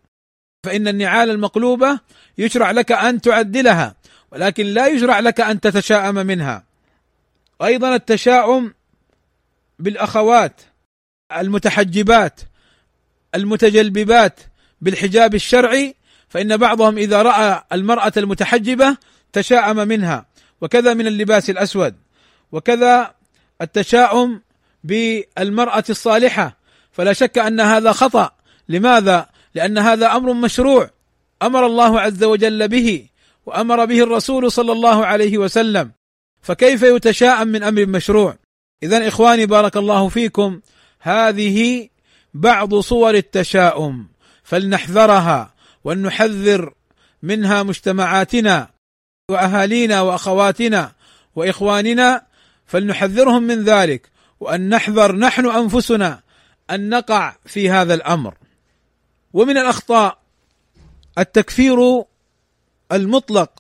[0.65, 2.01] فإن النعال المقلوبة
[2.39, 3.95] يشرع لك أن تعدلها
[4.33, 6.65] ولكن لا يشرع لك أن تتشاءم منها.
[7.63, 8.75] أيضا التشاؤم
[9.79, 10.61] بالأخوات
[11.37, 12.41] المتحجبات
[13.35, 14.41] المتجلببات
[14.81, 15.95] بالحجاب الشرعي
[16.29, 18.97] فإن بعضهم إذا رأى المرأة المتحجبة
[19.33, 20.27] تشاءم منها
[20.61, 21.95] وكذا من اللباس الأسود
[22.53, 23.15] وكذا
[23.63, 24.41] التشاؤم
[24.85, 26.57] بالمرأة الصالحة.
[26.93, 28.31] فلا شك أن هذا خطأ.
[28.69, 30.91] لماذا؟ لأن هذا أمر مشروع.
[31.43, 33.07] أمر الله عز وجل به
[33.47, 35.93] وأمر به الرسول صلى الله عليه وسلم.
[36.43, 38.37] فكيف يتشاءم من أمر مشروع؟
[38.83, 40.61] إذا إخواني بارك الله فيكم
[41.01, 41.89] هذه
[42.35, 44.09] بعض صور التشاؤم
[44.43, 45.55] فلنحذرها.
[45.87, 46.75] ونحذر
[47.23, 48.69] منها مجتمعاتنا
[49.31, 50.93] وأهالينا وأخواتنا
[51.37, 52.23] وإخواننا
[52.67, 56.21] فلنحذرهم من ذلك وأن نحذر نحن أنفسنا
[56.71, 58.35] أن نقع في هذا الأمر.
[59.33, 60.19] ومن الأخطاء
[61.19, 62.05] التكفير
[62.93, 63.51] المطلق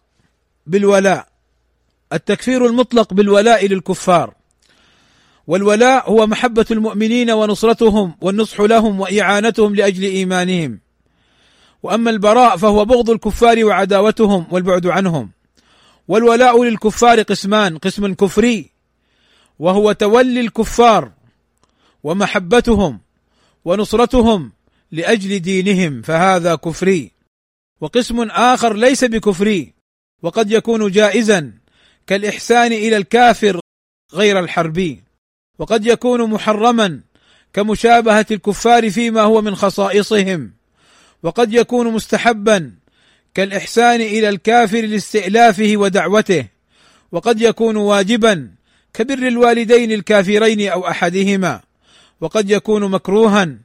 [0.67, 1.29] بالولاء
[2.13, 4.35] التكفير المطلق بالولاء للكفار.
[5.47, 10.86] والولاء هو محبة المؤمنين ونصرتهم والنصح لهم وإعانتهم لأجل إيمانهم.
[11.83, 15.31] وأما البراء فهو بغض الكفار وعداوتهم والبعد عنهم.
[16.09, 18.71] والولاء للكفار قسمان قسم كفري
[19.59, 21.13] وهو تولي الكفار
[22.05, 23.01] ومحبتهم
[23.65, 24.53] ونصرتهم
[24.93, 27.11] لأجل دينهم فهذا كفري.
[27.81, 29.75] وقسم آخر ليس بكفري
[30.23, 31.53] وقد يكون جائزا
[32.07, 33.61] كالإحسان إلى الكافر
[34.15, 35.03] غير الحربي.
[35.59, 37.01] وقد يكون محرما
[37.53, 40.56] كمشابهة الكفار فيما هو من خصائصهم.
[41.27, 42.73] وقد يكون مستحبا
[43.35, 46.47] كالإحسان إلى الكافر لاستئلافه ودعوته
[47.13, 48.51] وقد يكون واجبا
[48.95, 51.61] كبر الوالدين الكافرين أو أحدهما
[52.21, 53.57] وقد يكون مكروها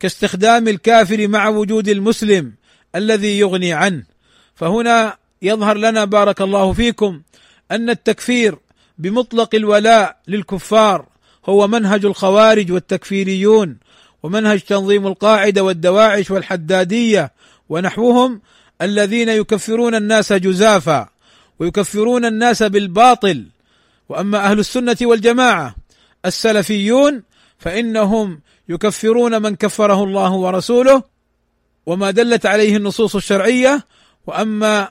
[0.00, 2.52] كاستخدام الكافر مع وجود المسلم
[2.94, 4.02] الذي يغني عنه.
[4.54, 7.22] فهنا يظهر لنا بارك الله فيكم
[7.70, 8.58] أن التكفير
[8.98, 11.06] بمطلق الولاء للكفار
[11.46, 13.76] هو منهج الخوارج والتكفيريون
[14.22, 17.32] ومنهج تنظيم القاعدة والدواعش والحدادية
[17.68, 18.40] ونحوهم
[18.82, 21.08] الذين يكفرون الناس جزافا
[21.58, 23.46] ويكفرون الناس بالباطل.
[24.08, 25.76] وأما أهل السنة والجماعة
[26.26, 27.22] السلفيون
[27.58, 31.02] فإنهم يكفرون من كفره الله ورسوله
[31.86, 33.86] وما دلت عليه النصوص الشرعية.
[34.26, 34.88] وأما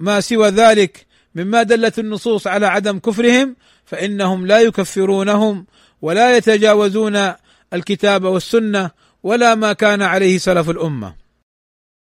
[0.00, 5.66] ما سوى ذلك مما دلت النصوص على عدم كفرهم فإنهم لا يكفرونهم
[6.02, 7.32] ولا يتجاوزون
[7.72, 8.90] الكتاب والسنة
[9.22, 11.14] ولا ما كان عليه سلف الأمة.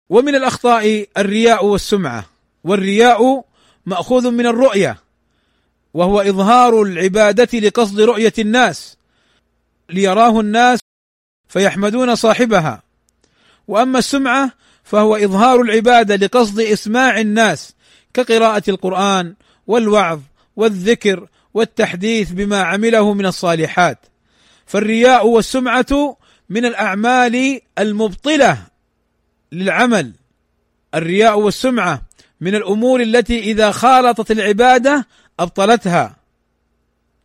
[0.10, 2.26] ومن الأخطاء الرياء والسمعة.
[2.64, 3.46] والرياء
[3.86, 4.98] مأخوذ من الرؤية.
[5.94, 8.98] وهو إظهار العبادة لقصد رؤية الناس.
[9.90, 10.80] ليراه الناس
[11.50, 12.84] فيحمدون صاحبها.
[13.68, 14.52] وأما السمعة
[14.84, 17.74] فهو إظهار العباده لقصد إسماع الناس
[18.14, 19.36] كقراءة القرآن
[19.68, 20.20] والوعظ
[20.56, 24.11] والذكر والتحديث بما عمله من الصالحات.
[24.72, 26.18] فالرياء والسمعة
[26.50, 28.68] من الأعمال المبطلة
[29.52, 30.12] للعمل.
[30.96, 32.02] الرياء والسمعة
[32.42, 35.08] من الأمور التي إذا خالطت العبادة
[35.40, 36.16] أبطلتها.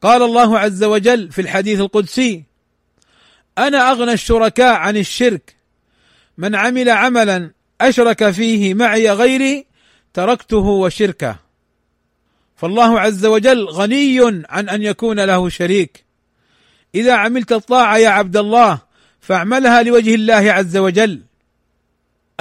[0.03, 2.43] قال الله عز وجل في الحديث القدسي
[3.59, 5.57] أنا أغنى الشركاء عن الشرك.
[6.39, 9.67] من عمل عملا أشرك فيه معي غيري
[10.15, 11.37] تركته وشركه.
[12.57, 16.06] فالله عز وجل غني عن أن يكون له شريك.
[16.97, 18.79] إذا عملت الطاعة يا عبد الله
[19.21, 21.23] فاعملها لوجه الله عز وجل.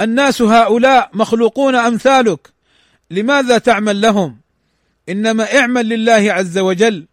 [0.00, 2.52] الناس هؤلاء مخلوقون أمثالك
[3.10, 4.36] لماذا تعمل لهم؟
[5.08, 7.06] إنما اعمل لله عز وجل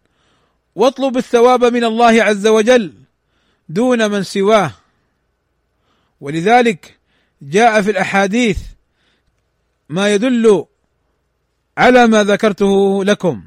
[0.74, 2.92] واطلب الثواب من الله عز وجل
[3.68, 4.72] دون من سواه.
[6.20, 6.98] ولذلك
[7.42, 8.58] جاء في الأحاديث
[9.88, 10.64] ما يدل
[11.78, 13.42] على ما ذكرته لكم.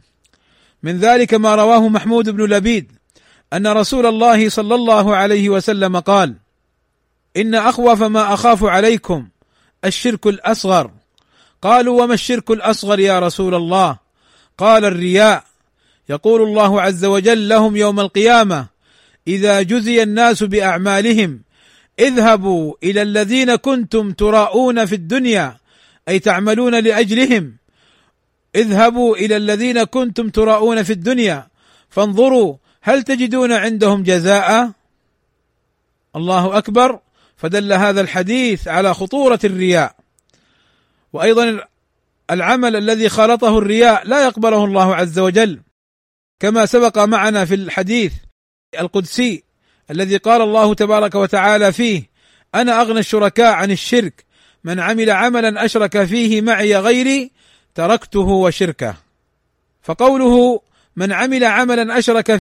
[0.84, 2.97] من ذلك ما رواه محمود بن لبيد
[3.54, 6.36] أن رسول الله صلى الله عليه وسلم قال
[7.38, 9.28] إن أخوف ما أخاف عليكم
[9.86, 10.92] الشرك الأصغر.
[11.62, 13.98] قالوا وما الشرك الأصغر يا رسول الله؟
[14.58, 15.44] قال الرياء
[16.10, 18.68] يقول الله عز وجل لهم يوم القيامة
[19.28, 21.42] إذا جزي الناس بأعمالهم
[22.00, 25.58] اذهبوا إلى الذين كنتم تراءون في الدنيا
[26.10, 27.58] أي تعملون لأجلهم.
[28.56, 31.48] اذهبوا إلى الذين كنتم تراءون في الدنيا
[31.90, 32.56] فانظروا
[32.88, 34.72] هل تجدون عندهم جزاء؟
[36.16, 37.00] الله أكبر.
[37.38, 39.96] فدل هذا الحديث على خطورة الرياء.
[41.14, 41.68] وأيضا
[42.32, 45.60] العمل الذي خالطه الرياء لا يقبله الله عز وجل.
[46.40, 48.14] كما سبق معنا في الحديث
[48.80, 49.44] القدسي
[49.92, 52.10] الذي قال الله تبارك وتعالى فيه
[52.56, 54.26] أنا أغنى الشركاء عن الشرك
[54.64, 57.32] من عمل عملا أشرك فيه معي غيري
[57.76, 58.96] تركته وشركه.
[59.82, 60.62] فقوله
[60.96, 62.47] من عمل عملا أشرك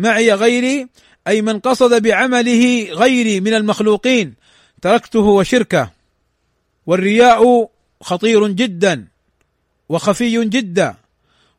[0.00, 0.88] معي غيري
[1.28, 4.34] أي من قصد بعمله غيري من المخلوقين.
[4.82, 5.90] تركته وشركة.
[6.86, 9.06] والرياء خطير جدا
[9.88, 10.94] وخفي جدا.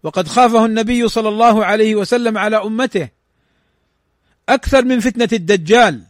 [0.04, 3.10] وقد خافه النبي صلى الله عليه وسلم على أمته.
[4.50, 6.02] أكثر من فتنة الدجال.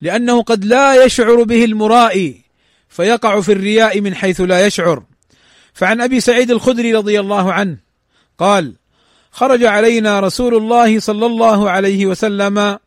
[0.00, 2.40] لأنه قد لا يشعر به المرائي
[2.88, 5.02] فيقع في الرياء من حيث لا يشعر.
[5.74, 7.76] فعن أبي سعيد الخدري رضي الله عنه
[8.38, 8.79] قال
[9.32, 12.78] خرج علينا رسول الله صلى الله عليه وسلم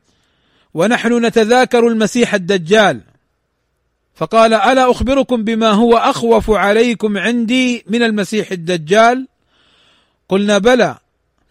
[0.73, 3.01] ونحن نتذاكر المسيح الدجال.
[4.15, 9.27] فقال ألا أخبركم بما هو أخوف عليكم عندي من المسيح الدجال؟
[10.29, 10.97] قلنا بلى.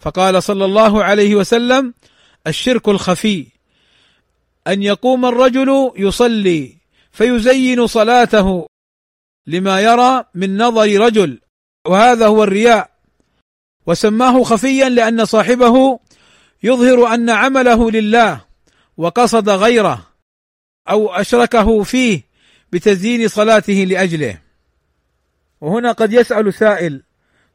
[0.01, 1.95] فقال صلى الله عليه وسلم
[2.47, 3.47] الشرك الخفي.
[4.67, 6.77] أن يقوم الرجل يصلي
[7.13, 8.67] فيزين صلاته
[9.47, 11.41] لما يرى من نظر رجل.
[11.87, 12.92] وهذا هو الرياء.
[13.87, 15.99] وسماه خفيا لأن صاحبه
[16.63, 18.41] يظهر أن عمله لله
[18.97, 20.07] وقصد غيره
[20.89, 22.23] أو أشركه فيه
[22.73, 24.39] بتزيين صلاته لأجله.
[25.61, 27.03] وهنا قد يسأل سائل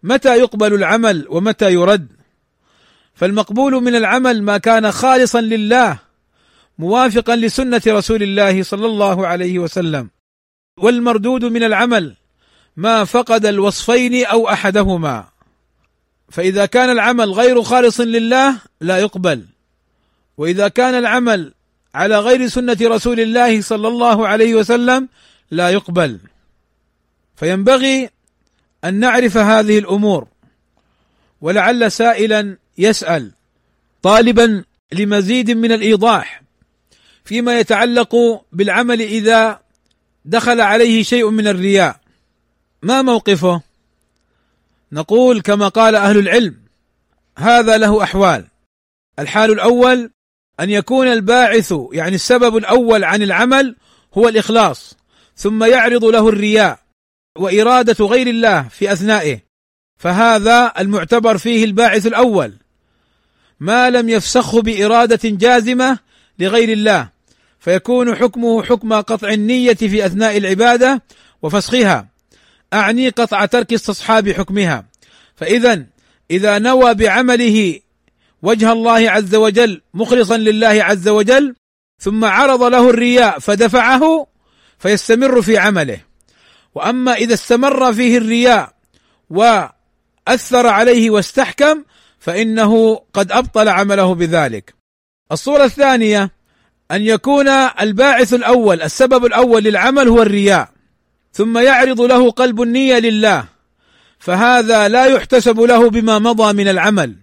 [0.03, 2.07] متى يقبل العمل ومتى يرد؟
[3.13, 5.99] فالمقبول من العمل ما كان خالصا لله
[6.77, 10.09] موافقا لسنة رسول الله صلى الله عليه وسلم.
[10.77, 12.15] والمردود من العمل
[12.77, 15.36] ما فقد الوصفين أو أحدهما.
[16.29, 19.45] فإذا كان العمل غير خالص لله لا يقبل.
[20.37, 21.53] وإذا كان العمل
[21.95, 25.09] على غير سنة رسول الله صلى الله عليه وسلم
[25.51, 26.19] لا يقبل.
[27.35, 28.09] فينبغي
[28.83, 30.27] أن نعرف هذه الأمور.
[31.41, 33.31] ولعل سائلا يسأل
[34.01, 36.41] طالبا لمزيد من الإيضاح
[37.25, 38.15] فيما يتعلق
[38.51, 39.59] بالعمل إذا
[40.25, 41.99] دخل عليه شيء من الرياء.
[42.81, 43.61] ما موقفه؟
[44.91, 46.55] نقول كما قال أهل العلم
[47.37, 48.45] هذا له أحوال.
[49.19, 50.11] الحال الأول
[50.59, 53.75] أن يكون الباعث يعني السبب الأول عن العمل
[54.13, 54.97] هو الإخلاص
[55.35, 56.79] ثم يعرض له الرياء
[57.37, 59.39] وإرادة غير الله في أثنائه.
[59.97, 62.53] فهذا المعتبر فيه الباعث الأول.
[63.59, 65.99] ما لم يفسخه بإرادة جازمة
[66.39, 67.09] لغير الله
[67.59, 71.01] فيكون حكمه حكم قطع النية في أثناء العبادة
[71.41, 72.07] وفسخها.
[72.73, 74.85] أعني قطع ترك استصحاب حكمها.
[75.35, 75.85] فاذا
[76.31, 77.79] إذا نوى بعمله
[78.41, 81.55] وجه الله عز وجل مخلصا لله عز وجل
[81.99, 84.27] ثم عرض له الرياء فدفعه
[84.79, 85.99] فيستمر في عمله.
[86.75, 88.73] وأما إذا استمر فيه الرياء
[89.29, 91.83] وأثر عليه واستحكم
[92.19, 94.73] فإنه قد أبطل عمله بذلك.
[95.31, 96.31] الصورة الثانية
[96.91, 97.47] أن يكون
[97.81, 100.76] الباعث الأول السبب الأول للعمل هو الرياء.
[101.33, 103.45] ثم يعرض له قلب النية لله
[104.19, 107.15] فهذا لا يحتسب له بما مضى من العمل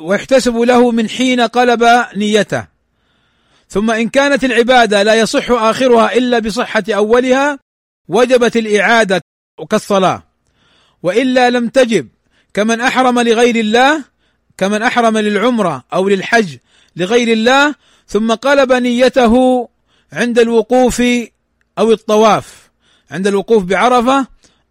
[0.00, 1.84] ويحتسب له من حين قلب
[2.16, 2.66] نيته.
[3.68, 7.58] ثم إن كانت العبادة لا يصح آخرها إلا بصحة أولها
[8.08, 9.20] وجبت الإعادة
[9.70, 10.22] كالصلاة.
[11.02, 12.08] وإلا لم تجب
[12.54, 14.04] كمن أحرم لغير الله
[14.58, 16.56] كمن أحرم للعمرة أو للحج
[16.96, 17.74] لغير الله
[18.06, 19.68] ثم قلب نيته
[20.12, 21.02] عند الوقوف
[21.78, 22.70] أو الطواف.
[23.12, 24.26] عند الوقوف بعرفة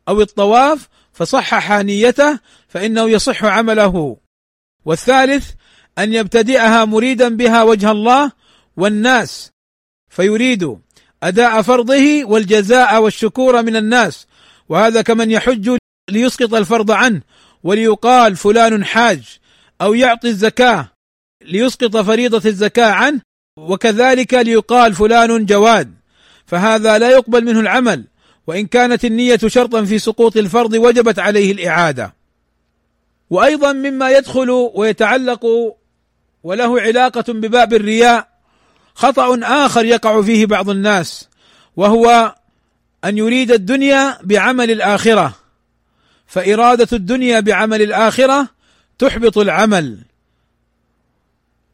[0.08, 4.18] أو الطواف فصحح نيته فإنه يصح عمله.
[4.86, 5.52] والثالث
[5.98, 8.32] أن يبتدئها مريدا بها وجه الله
[8.78, 9.52] والناس
[10.10, 10.78] فيريد
[11.24, 14.28] أداء فرضه والجزاء والشكور من الناس.
[14.70, 15.78] وهذا كمن يحج
[16.10, 17.22] ليسقط الفرض عنه
[17.64, 19.40] وليقال فلان حاج
[19.82, 20.92] أو يعطي الزكاة
[21.46, 23.22] ليسقط فريضة الزكاة عنه
[23.60, 25.94] وكذلك ليقال فلان جواد.
[26.46, 28.11] فهذا لا يقبل منه العمل
[28.52, 32.14] وإن كانت النية شرطا في سقوط الفرض وجبت عليه الإعادة.
[33.30, 35.46] وأيضا مما يدخل ويتعلق
[36.44, 38.28] وله علاقة بباب الرياء
[38.96, 41.30] خطأ آخر يقع فيه بعض الناس
[41.76, 42.36] وهو
[43.06, 45.34] أن يريد الدنيا بعمل الآخرة.
[46.28, 48.48] فإرادة الدنيا بعمل الآخرة
[49.00, 50.00] تحبط العمل.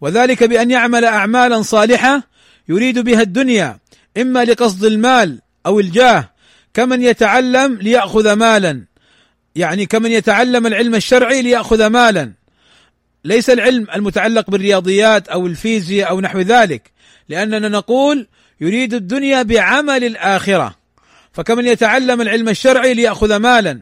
[0.02, 2.24] وذلك بأن يعمل اعمالا صالحة
[2.70, 3.80] يريد بها الدنيا
[4.18, 6.37] إما لقصد المال أو الجاه
[6.78, 8.86] كمن يتعلم ليأخذ مالا.
[9.56, 12.34] يعني كمن يتعلم العلم الشرعي ليأخذ مالا.
[13.26, 16.92] ليس العلم المتعلق بالرياضيات أو الفيزياء أو نحو ذلك
[17.30, 18.28] لأننا نقول
[18.62, 20.76] يريد الدنيا بعمل الآخرة.
[21.34, 23.82] فكمن يتعلم العلم الشرعي ليأخذ مالا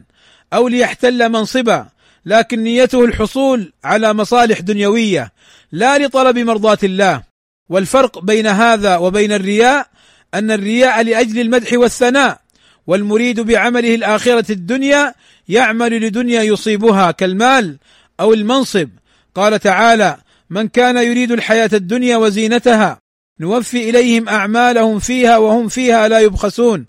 [0.52, 1.86] أو ليحتل منصبا
[2.26, 5.32] لكن نيته الحصول على مصالح دنيوية
[5.72, 7.22] لا لطلب مرضاة الله.
[7.68, 9.86] والفرق بين هذا وبين الرياء
[10.34, 12.45] أن الرياء لأجل المدح والثناء.
[12.86, 15.14] والمريد بعمله الآخرة الدنيا
[15.48, 17.78] يعمل لدنيا يصيبها كالمال
[18.20, 18.88] أو المنصب.
[19.34, 20.16] قال تعالى
[20.50, 22.98] من كان يريد الحياة الدنيا وزينتها
[23.40, 26.86] نوفي إليهم أعمالهم فيها وهم فيها لا يبخسون.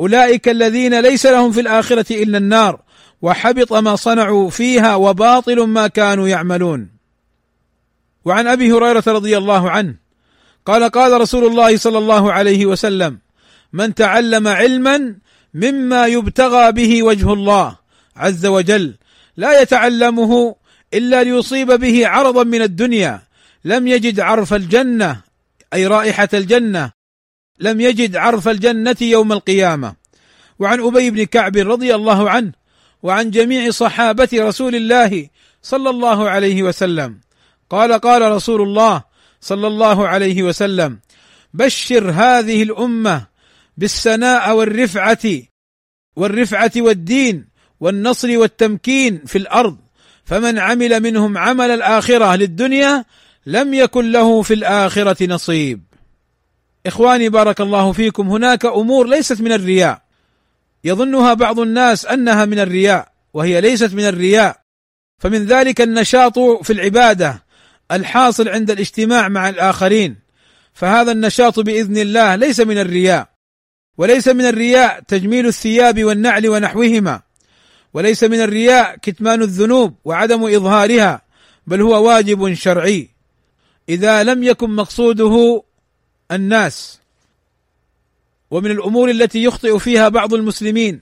[0.00, 2.80] أولئك الذين ليس لهم في الآخرة إلا النار
[3.22, 6.88] وحبط ما صنعوا فيها وباطل ما كانوا يعملون.
[8.24, 9.94] وعن أبي هريرة رضي الله عنه
[10.66, 13.18] قال قال رسول الله صلى الله عليه وسلم
[13.72, 15.14] من تعلم علما
[15.54, 17.76] مما يبتغى به وجه الله
[18.16, 18.94] عز وجل.
[19.36, 20.56] لا يتعلمه
[20.94, 23.22] إلا ليصيب به عرضا من الدنيا.
[23.64, 25.20] لم يجد عرف الجنة
[25.74, 26.92] أي رائحة الجنة.
[27.58, 29.94] لم يجد عرف الجنة يوم القيامة.
[30.58, 32.52] وعن أبي بن كعب رضي الله عنه
[33.02, 35.28] وعن جميع صحابة رسول الله
[35.62, 37.20] صلى الله عليه وسلم.
[37.70, 39.02] قال قال رسول الله
[39.40, 40.98] صلى الله عليه وسلم
[41.54, 43.26] بشر هذه الأمة
[43.80, 45.18] بالسناء والرفعة
[46.16, 47.48] والرفعة والدين
[47.80, 49.78] والنصر والتمكين في الأرض.
[50.24, 53.04] فمن عمل منهم عمل الآخرة للدنيا
[53.46, 55.82] لم يكن له في الآخرة نصيب.
[56.86, 58.28] إخواني بارك الله فيكم.
[58.28, 60.02] هناك أمور ليست من الرياء.
[60.84, 64.60] يظنها بعض الناس أنها من الرياء وهي ليست من الرياء.
[65.18, 67.42] فمن ذلك النشاط في العبادة
[67.92, 70.16] الحاصل عند الاجتماع مع الآخرين.
[70.72, 73.39] فهذا النشاط بإذن الله ليس من الرياء.
[74.00, 77.22] وليس من الرياء تجميل الثياب والنعل ونحوهما.
[77.94, 81.22] وليس من الرياء كتمان الذنوب وعدم إظهارها
[81.66, 83.10] بل هو واجب شرعي.
[83.88, 85.62] إذا لم يكن مقصوده
[86.30, 87.00] الناس.
[88.50, 91.00] ومن الأمور التي يخطئ فيها بعض المسلمين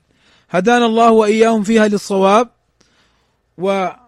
[0.51, 2.49] هدانا الله وإياهم فيها للصواب
[3.59, 4.01] ويعمل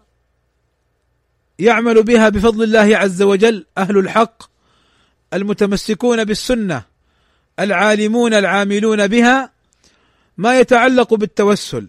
[2.03, 4.43] بها بفضل الله عز وجل أهل الحق
[5.34, 6.89] المتمسكون بالسنة.
[7.61, 9.50] العالمون العاملون بها
[10.36, 11.88] ما يتعلق بالتوسل.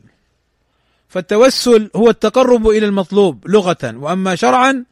[1.08, 4.86] فالتوسل هو التقرب إلى المطلوب لغة وأما شرعا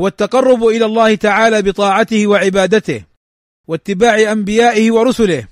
[0.00, 3.02] هو التقرب إلى الله تعالى بطاعته وعبادته
[3.68, 5.46] واتباع أنبيائه ورسله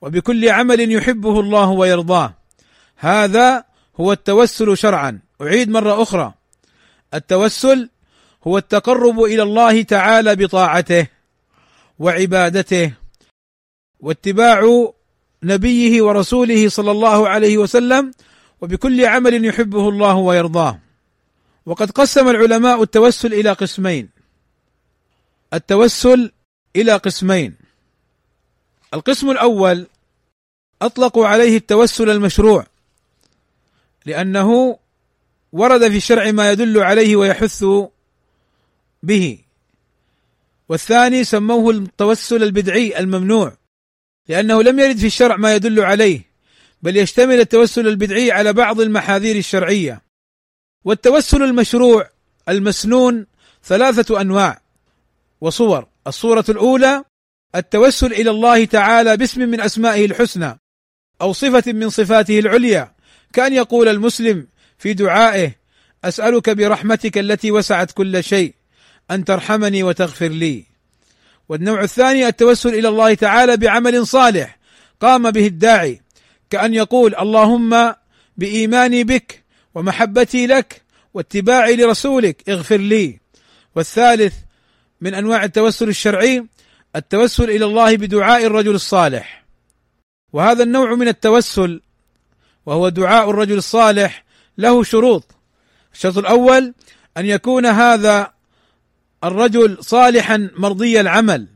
[0.00, 2.34] وبكل عمل يحبه الله ويرضاه.
[2.96, 3.64] هذا
[4.00, 5.18] هو التوسل شرعا.
[5.42, 6.34] أعيد مرة أخرى.
[7.14, 7.88] التوسل
[8.46, 11.06] هو التقرب إلى الله تعالى بطاعته
[11.98, 12.92] وعبادته
[14.04, 14.92] واتباع
[15.42, 18.12] نبيه ورسوله صلى الله عليه وسلم
[18.60, 20.78] وبكل عمل يحبه الله ويرضاه.
[21.66, 24.08] وقد قسم العلماء التوسل إلى قسمين.
[25.54, 26.32] التوسل
[26.76, 27.54] إلى قسمين.
[28.94, 29.86] القسم الأول
[30.82, 32.66] اطلقوا عليه التوسل المشروع
[34.06, 34.78] لأنه
[35.52, 37.64] ورد في الشرع ما يدل عليه ويحث
[39.02, 39.38] به.
[40.68, 43.63] والثاني سموه التوسل البدعي الممنوع.
[44.28, 46.20] لأنه لم يرد في الشرع ما يدل عليه
[46.82, 50.02] بل يشتمل التوسل البدعي على بعض المحاذير الشرعية.
[50.84, 52.08] والتوسل المشروع
[52.48, 53.26] المسنون
[53.64, 54.60] ثلاثة أنواع
[55.40, 55.86] وصور.
[56.06, 57.04] الصورة الأولى
[57.54, 60.58] التوسل إلى الله تعالى باسم من أسمائه الحسنى
[61.20, 62.94] أو صفة من صفاته العليا
[63.32, 64.46] كأن يقول المسلم
[64.78, 65.54] في دعائه
[66.04, 68.54] أسألك برحمتك التي وسعت كل شيء
[69.10, 70.73] أن ترحمني وتغفر لي.
[71.48, 74.58] والنوع الثاني التوسل إلى الله تعالى بعمل صالح
[75.00, 76.00] قام به الداعي
[76.50, 77.94] كأن يقول اللهم
[78.36, 80.82] بإيماني بك ومحبتي لك
[81.14, 83.20] واتباعي لرسولك اغفر لي.
[83.76, 84.34] والثالث
[85.00, 86.46] من أنواع التوسل الشرعي
[86.96, 89.44] التوسل إلى الله بدعاء الرجل الصالح.
[90.32, 91.80] وهذا النوع من التوسل
[92.66, 94.24] وهو دعاء الرجل الصالح
[94.58, 95.24] له شروط.
[95.94, 96.74] الشرط الأول
[97.16, 98.33] أن يكون هذا
[99.24, 101.46] الرجل صالحا مرضي العمل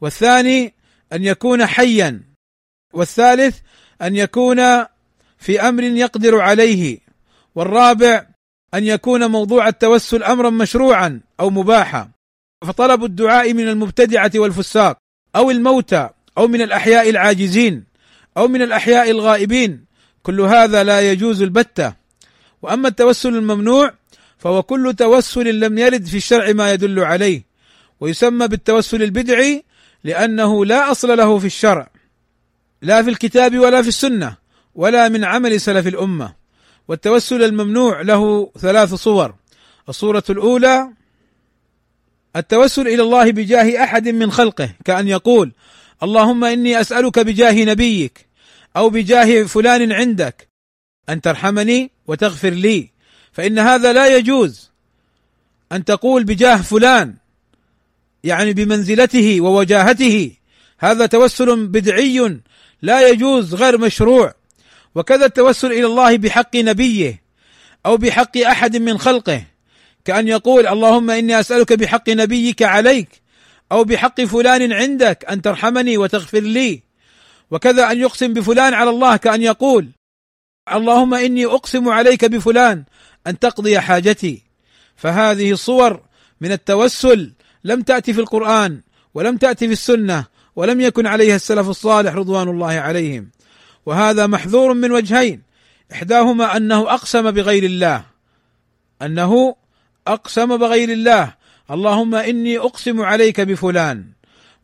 [0.00, 0.74] والثاني
[1.12, 2.20] أن يكون حيا
[2.92, 3.58] والثالث
[4.02, 4.58] أن يكون
[5.38, 6.98] في أمر يقدر عليه
[7.54, 8.26] والرابع
[8.74, 12.10] أن يكون موضوع التوسل امرا مشروعا أو مباحا.
[12.64, 14.98] فطلب الدعاء من المبتدعة والفساق
[15.36, 17.84] أو الموتى أو من الأحياء العاجزين
[18.36, 19.84] أو من الأحياء الغائبين.
[20.22, 21.94] كل هذا لا يجوز البتة.
[22.62, 23.94] وأما التوسل الممنوع
[24.38, 27.42] فهو كل توسل لم يرد في الشرع ما يدل عليه
[28.00, 29.64] ويسمى بالتوسل البدعي
[30.04, 31.90] لأنه لا أصل له في الشرع
[32.82, 34.36] لا في الكتاب ولا في السنة
[34.74, 36.34] ولا من عمل سلف الأمة.
[36.88, 39.34] والتوسل الممنوع له ثلاث صور
[39.88, 40.90] الصورة الأولى
[42.36, 45.52] التوسل إلى الله بجاه أحد من خلقه كأن يقول
[46.02, 48.26] اللهم إني أسألك بجاه نبيك
[48.76, 50.48] أو بجاه فلان عندك
[51.08, 52.90] أن ترحمني وتغفر لي.
[53.36, 54.70] فإن هذا لا يجوز
[55.72, 57.14] أن تقول بجاه فلان
[58.24, 60.32] يعني بمنزلته ووجاهته
[60.78, 62.40] هذا توسل بدعي
[62.82, 64.34] لا يجوز غير مشروع.
[64.94, 67.22] وكذا التوسل إلى الله بحق نبيه
[67.86, 69.44] أو بحق أحد من خلقه
[70.04, 73.08] كأن يقول اللهم إني أسألك بحق نبيك عليك
[73.72, 76.82] أو بحق فلان عندك أن ترحمني وتغفر لي.
[77.50, 79.88] وكذا أن يقسم بفلان على الله كأن يقول
[80.72, 82.84] اللهم إني أقسم عليك بفلان
[83.26, 84.42] أن تقضي حاجتي.
[84.96, 86.00] فهذه صور
[86.40, 87.32] من التوسل
[87.64, 88.80] لم تأتي في القرآن
[89.14, 90.24] ولم تأتي في السنة
[90.56, 93.30] ولم يكن عليها السلف الصالح رضوان الله عليهم.
[93.86, 95.42] وهذا محذور من وجهين.
[95.92, 98.04] إحداهما أنه أقسم بغير الله
[99.02, 99.56] أنه
[100.06, 101.34] أقسم بغير الله.
[101.70, 104.04] اللهم إني أقسم عليك بفلان.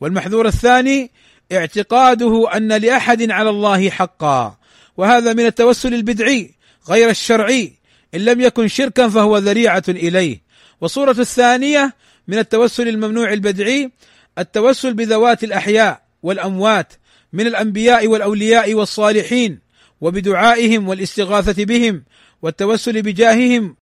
[0.01, 1.11] والمحذور الثاني
[1.53, 4.57] اعتقاده أن لأحد على الله حقا.
[4.97, 6.55] وهذا من التوسل البدعي
[6.89, 7.73] غير الشرعي.
[8.15, 10.43] إن لم يكن شركا فهو ذريعة إليه.
[10.81, 11.95] والصورة الثانية
[12.29, 13.91] من التوسل الممنوع البدعي
[14.39, 16.93] التوسل بذوات الأحياء والأموات
[17.33, 19.59] من الأنبياء والأولياء والصالحين
[20.01, 22.05] وبدعائهم والاستغاثة بهم
[22.43, 23.77] والتوسل بجاههم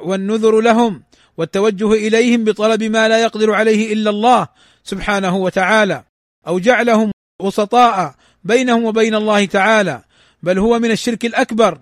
[0.00, 1.02] والنذر لهم
[1.36, 4.48] والتوجه إليهم بطلب ما لا يقدر عليه إلا الله
[4.84, 6.04] سبحانه وتعالى.
[6.46, 8.14] أو جعلهم وسطاء
[8.44, 10.04] بينهم وبين الله تعالى.
[10.42, 11.80] بل هو من الشرك الأكبر.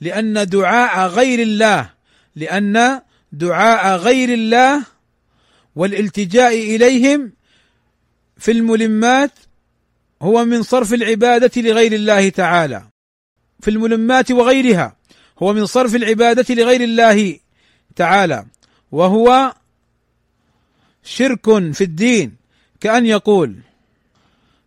[0.00, 1.90] لأن دعاء غير الله
[2.36, 3.02] لأن
[3.32, 4.84] دعاء غير الله
[5.76, 7.32] والالتجاء إليهم
[8.36, 9.30] في الملمات
[10.22, 12.84] هو من صرف العبادة لغير الله تعالى.
[13.60, 14.96] في الملمات وغيرها
[15.42, 17.38] هو من صرف العبادة لغير الله
[17.96, 18.46] تعالى.
[18.92, 19.54] وهو
[21.04, 22.36] شرك في الدين.
[22.80, 23.56] كأن يقول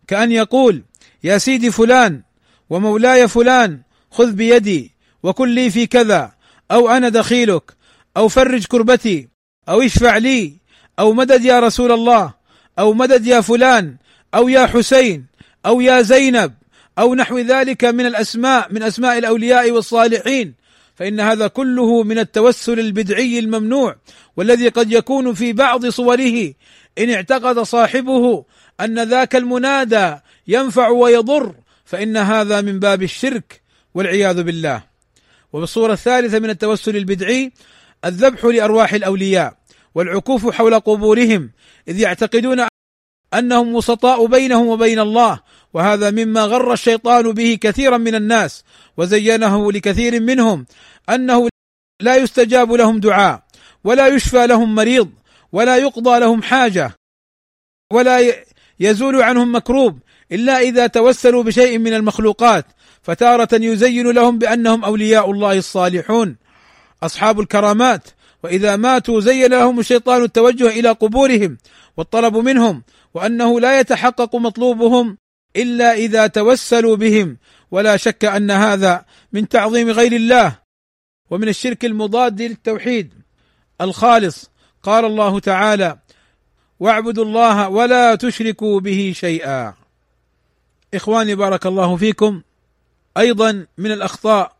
[0.06, 0.82] كأن يقول
[1.24, 2.22] يا سيدي فلان
[2.70, 6.32] ومولاي فلان خذ بيدي وكن لي في كذا
[6.70, 7.72] أو أنا دخيلك
[8.16, 9.28] أو فرج كربتي
[9.68, 10.56] أو اشفع لي
[10.98, 12.34] أو مدد يا رسول الله
[12.78, 13.96] أو مدد يا فلان
[14.34, 15.26] أو يا حسين
[15.66, 16.52] أو يا زينب
[16.98, 20.54] أو نحو ذلك من الأسماء من أسماء الأولياء والصالحين.
[20.94, 23.96] فإن هذا كله من التوسل البدعي الممنوع
[24.36, 26.52] والذي قد يكون في بعض صوره
[26.98, 28.44] إن اعتقد صاحبه
[28.80, 30.16] أن ذاك المنادى
[30.48, 31.54] ينفع ويضر.
[31.84, 33.62] فإن هذا من باب الشرك
[33.94, 34.82] والعياذ بالله.
[35.52, 37.52] والصورة الثالثة من التوسل البدعي
[38.04, 39.56] الذبح لأرواح الأولياء
[39.94, 41.50] والعكوف حول قبورهم
[41.88, 42.66] إذ يعتقدون
[43.34, 45.40] أنهم وسطاء بينهم وبين الله
[45.74, 48.64] وهذا مما غر الشيطان به كثيرا من الناس
[48.96, 50.66] وزينه لكثير منهم
[51.08, 51.48] أنه
[52.00, 53.42] لا يستجاب لهم دعاء
[53.84, 55.10] ولا يشفى لهم مريض
[55.52, 56.92] ولا يقضى لهم حاجة
[57.92, 58.34] ولا
[58.80, 59.98] يزول عنهم مكروب
[60.32, 62.66] إلا إذا توسلوا بشيء من المخلوقات
[63.02, 66.36] فتارة يزين لهم بأنهم أولياء الله الصالحون
[67.02, 68.08] أصحاب الكرامات.
[68.42, 71.58] وإذا ماتوا زين لهم الشيطان التوجه إلى قبورهم
[71.96, 72.82] والطلب منهم
[73.14, 75.18] وأنه لا يتحقق مطلوبهم
[75.56, 77.38] إلا إذا توسلوا بهم.
[77.70, 80.58] ولا شك أن هذا من تعظيم غير الله
[81.30, 83.14] ومن الشرك المضاد للتوحيد.
[83.80, 84.50] الخالص
[84.82, 85.98] قال الله تعالى
[86.80, 89.83] واعبدوا الله ولا تشركوا به شيئا.
[90.94, 92.42] إخواني بارك الله فيكم
[93.16, 94.56] أيضا من الأخطاء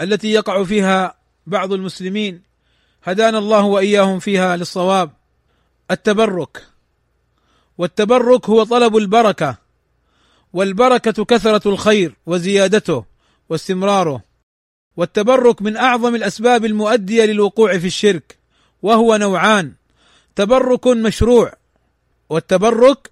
[0.00, 1.14] التي يقع فيها
[1.46, 2.42] بعض المسلمين
[3.02, 5.10] هدانا الله وإياهم فيها للصواب
[5.90, 6.66] التبرك.
[7.78, 9.56] والتبرك هو طلب البركة
[10.52, 13.04] والبركة كثرة الخير وزيادته
[13.48, 14.22] واستمراره.
[14.96, 18.38] والتبرك من أعظم الأسباب المؤدية للوقوع في الشرك
[18.82, 19.72] وهو نوعان
[20.36, 21.52] تبرك مشروع
[22.30, 23.10] والتبرك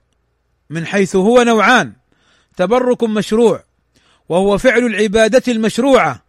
[0.71, 2.00] من حيث هو نوعان.
[2.57, 3.65] تبرك مشروع
[4.29, 6.25] وهو فعل العبادة المشروعة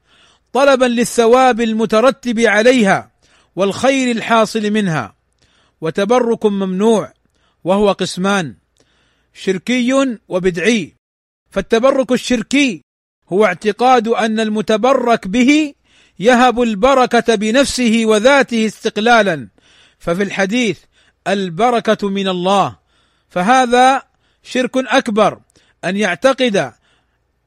[0.53, 3.11] طلبا للثواب المترتب عليها
[3.55, 5.15] والخير الحاصل منها.
[5.81, 7.13] وتبرك ممنوع
[7.63, 8.55] وهو قسمان
[9.33, 10.95] شركي وبدعي.
[11.49, 12.81] فالتبرك الشركي
[13.29, 15.73] هو اعتقاد أن المتبرك به
[16.19, 19.47] يهب البركة بنفسه وذاته استقلالا.
[19.99, 20.79] ففي الحديث
[21.27, 22.77] البركة من الله
[23.29, 24.03] فهذا
[24.43, 25.39] شرك أكبر.
[25.85, 26.71] أن يعتقد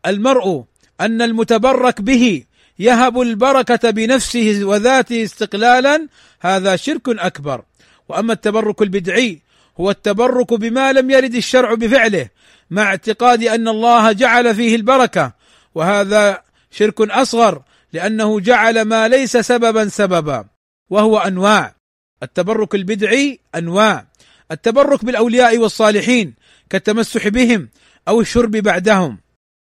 [0.06, 0.64] المرء
[1.00, 2.44] أن المتبرك به
[2.78, 6.08] يهب البركة بنفسه وذاته استقلالا
[6.40, 7.62] هذا شرك أكبر.
[8.08, 9.40] وأما التبرك البدعي
[9.80, 12.28] هو التبرك بما لم يرد الشرع بفعله
[12.70, 15.32] مع اعتقاد أن الله جعل فيه البركة.
[15.74, 17.62] وهذا شرك أصغر
[17.92, 20.44] لأنه جعل ما ليس سببا سببا
[20.90, 21.74] وهو أنواع.
[22.22, 24.06] التبرك البدعي أنواع.
[24.50, 26.34] التبرك بالأولياء والصالحين
[26.70, 27.68] كالتمسح بهم
[28.08, 29.18] أو الشرب بعدهم.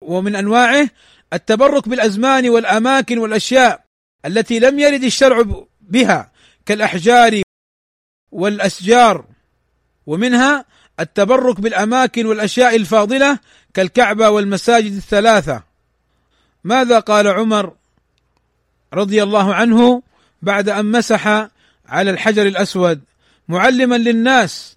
[0.01, 0.89] ومن أنواعه
[1.33, 3.85] التبرك بالأزمان والأماكن والأشياء
[4.26, 5.45] التي لم يرد الشرع
[5.81, 6.33] بها
[6.66, 7.43] كالأحجار
[8.33, 9.24] والأشجار.
[10.07, 10.64] ومنها
[11.01, 13.39] التبرك بالأماكن والأشياء الفاضلة
[13.74, 15.62] كالكعبة والمساجد الثلاثة.
[16.64, 17.74] ماذا قال عمر
[18.95, 20.03] رضي الله عنه
[20.43, 21.26] بعد أن مسح
[21.87, 23.01] على الحجر الأسود؟
[23.49, 24.76] معلما للناس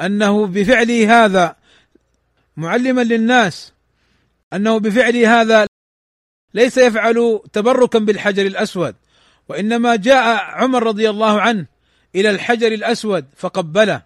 [0.00, 1.56] أنه بفعله هذا
[2.56, 3.72] معلما للناس
[4.52, 5.66] أنه بفعله هذا
[6.54, 8.94] ليس يفعل تبركا بالحجر الأسود
[9.48, 11.66] وإنما جاء عمر رضي الله عنه
[12.14, 14.02] إلى الحجر الأسود فقبله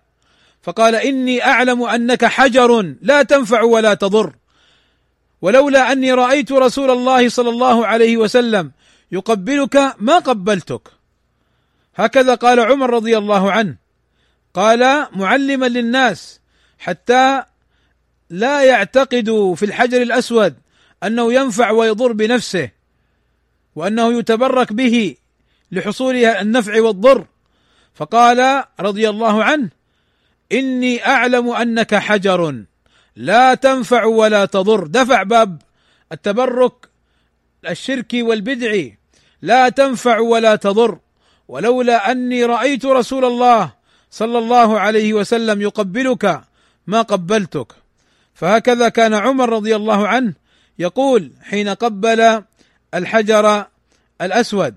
[0.62, 4.34] فقال إني أعلم أنك حجر لا تنفع ولا تضر
[5.42, 8.72] ولولا أني رأيت رسول الله صلى الله عليه وسلم
[9.12, 10.88] يقبلك ما قبلتك.
[11.94, 13.76] هكذا قال عمر رضي الله عنه
[14.54, 16.40] قال معلما للناس
[16.78, 17.42] حتى
[18.30, 20.54] لا يعتقدوا في الحجر الأسود
[21.04, 22.70] أنه ينفع ويضر بنفسه
[23.76, 25.16] وأنه يتبرك به
[25.72, 27.26] لحصول النفع والضر.
[27.94, 29.68] فقال رضي الله عنه
[30.52, 32.64] إني أعلم أنك حجر
[33.16, 34.86] لا تنفع ولا تضر.
[34.86, 35.62] دفع باب
[36.12, 36.88] التبرك
[37.68, 38.98] الشركي والبدعي
[39.42, 40.98] لا تنفع ولا تضر.
[41.48, 43.72] ولولا أني رأيت رسول الله
[44.10, 46.40] صلى الله عليه وسلم يقبلك
[46.86, 47.87] ما قبلتك.
[48.38, 50.34] فهكذا كان عمر رضي الله عنه
[50.78, 52.42] يقول حين قبل
[52.94, 53.66] الحجر
[54.20, 54.74] الأسود.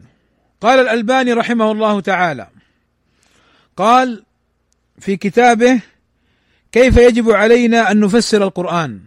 [0.62, 2.48] قال الألباني رحمه الله تعالى
[3.78, 4.24] قال
[5.00, 5.82] في كتابه
[6.72, 9.00] كيف يجب علينا أن نفسر القرآن؟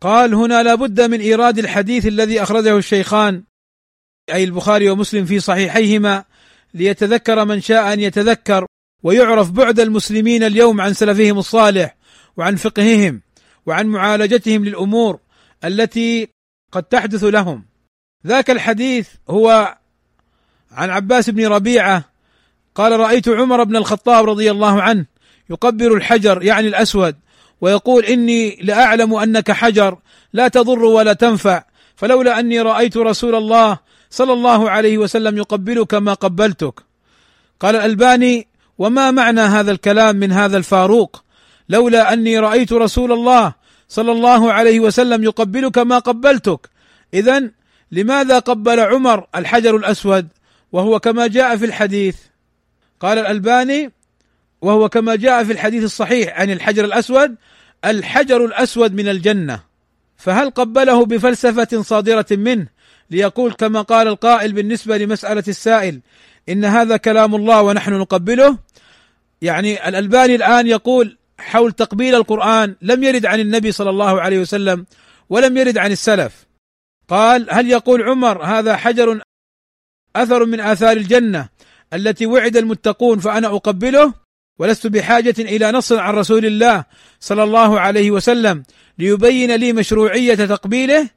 [0.00, 3.42] قال هنا لابد من إيراد الحديث الذي أخرجه الشيخان
[4.32, 6.24] أي البخاري ومسلم في صحيحيهما
[6.74, 8.66] ليتذكر من شاء أن يتذكر
[9.02, 11.96] ويعرف بعد المسلمين اليوم عن سلفهم الصالح
[12.36, 13.27] وعن فقههم.
[13.68, 15.18] وعن معالجتهم للأمور
[15.64, 16.28] التي
[16.72, 17.64] قد تحدث لهم.
[18.26, 19.76] ذاك الحديث هو
[20.72, 22.04] عن عباس بن ربيعة
[22.74, 25.06] قال رأيت عمر بن الخطاب رضي الله عنه
[25.50, 27.16] يقبل الحجر يعني الأسود
[27.60, 29.98] ويقول إني لأعلم أنك حجر
[30.32, 31.64] لا تضر ولا تنفع
[31.96, 33.78] فلولا أني رأيت رسول الله
[34.10, 36.82] صلى الله عليه وسلم يقبلك ما قبلتك.
[37.60, 38.46] قال الألباني
[38.78, 41.24] وما معنى هذا الكلام من هذا الفاروق؟
[41.68, 43.57] لولا أني رأيت رسول الله
[43.88, 46.70] صلى الله عليه وسلم يقبلك ما قبلتك.
[47.14, 47.50] اذا
[47.92, 50.28] لماذا قبل عمر الحجر الأسود؟
[50.72, 52.16] وهو كما جاء في الحديث.
[53.00, 53.92] قال الألباني
[54.62, 57.34] وهو كما جاء في الحديث الصحيح عن الحجر الأسود
[57.84, 59.60] الحجر الأسود من الجنة.
[60.16, 62.66] فهل قبله بفلسفة صادرة منه؟
[63.10, 66.00] ليقول كما قال القائل بالنسبة لمسألة السائل
[66.48, 68.58] إن هذا كلام الله ونحن نقبله.
[69.42, 74.86] يعني الألباني الآن يقول حول تقبيل القرآن لم يرد عن النبي صلى الله عليه وسلم
[75.30, 76.46] ولم يرد عن السلف.
[77.08, 79.20] قال هل يقول عمر هذا حجر
[80.16, 81.48] أثر من آثار الجنة
[81.94, 84.14] التي وعد المتقون فأنا أقبله؟
[84.58, 86.84] ولست بحاجة إلى نص عن رسول الله
[87.20, 88.62] صلى الله عليه وسلم
[88.98, 91.08] ليبين لي مشروعية تقبيله؟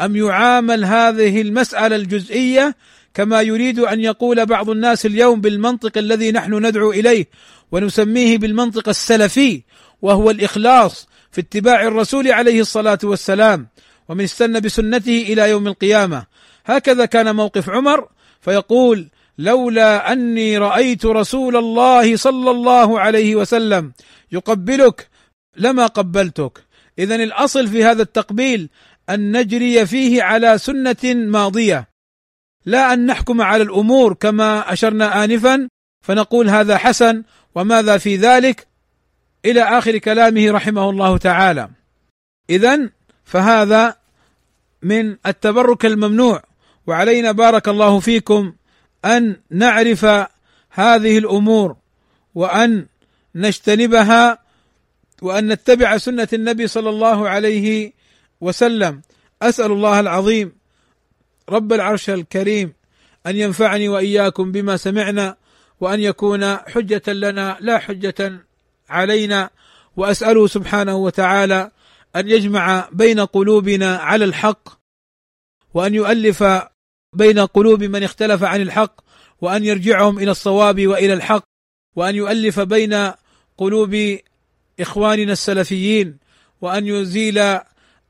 [0.00, 2.76] أم يعامل هذه المسألة الجزئية
[3.14, 7.26] كما يريد أن يقول بعض الناس اليوم بالمنطق الذي نحن ندعو إليه
[7.74, 9.62] ونسميه بالمنطق السلفي
[10.02, 13.68] وهو الإخلاص في اتباع الرسول عليه الصلاة والسلام
[14.08, 16.26] ومن استنى بسنته إلى يوم القيامة.
[16.64, 18.08] هكذا كان موقف عمر
[18.40, 19.08] فيقول
[19.38, 23.92] لولا أني رأيت رسول الله صلى الله عليه وسلم
[24.32, 25.08] يقبلك
[25.56, 26.64] لما قبلتك.
[26.98, 28.68] اذا الأصل في هذا التقبيل
[29.10, 31.88] أن نجري فيه على سنة ماضية
[32.66, 35.68] لا أن نحكم على الأمور كما أشرنا انفا
[36.04, 37.22] فنقول هذا حسن
[37.54, 38.66] وماذا في ذلك؟
[39.44, 41.68] إلى آخر كلامه رحمه الله تعالى.
[42.50, 42.90] اذا
[43.24, 43.96] فهذا
[44.82, 46.42] من التبرك الممنوع
[46.86, 48.54] وعلينا بارك الله فيكم
[49.04, 50.04] أن نعرف
[50.70, 51.76] هذه الأمور
[52.34, 52.86] وأن
[53.34, 54.38] نجتنبها
[55.22, 57.92] وأن نتبع سنة النبي صلى الله عليه
[58.40, 59.02] وسلم.
[59.42, 60.52] أسأل الله العظيم
[61.48, 62.72] رب العرش الكريم
[63.26, 65.36] أن ينفعني وإياكم بما سمعنا
[65.80, 68.46] وأن يكون حجة لنا لا حجة
[68.88, 69.50] علينا.
[69.96, 71.70] وأسأله سبحانه وتعالى
[72.16, 74.68] أن يجمع بين قلوبنا على الحق
[75.74, 76.44] وأن يؤلف
[77.12, 79.00] بين قلوب من اختلف عن الحق
[79.40, 81.44] وأن يرجعهم إلى الصواب وإلى الحق
[81.96, 83.10] وأن يؤلف بين
[83.58, 84.18] قلوب
[84.80, 86.18] إخواننا السلفيين
[86.60, 87.58] وأن يزيل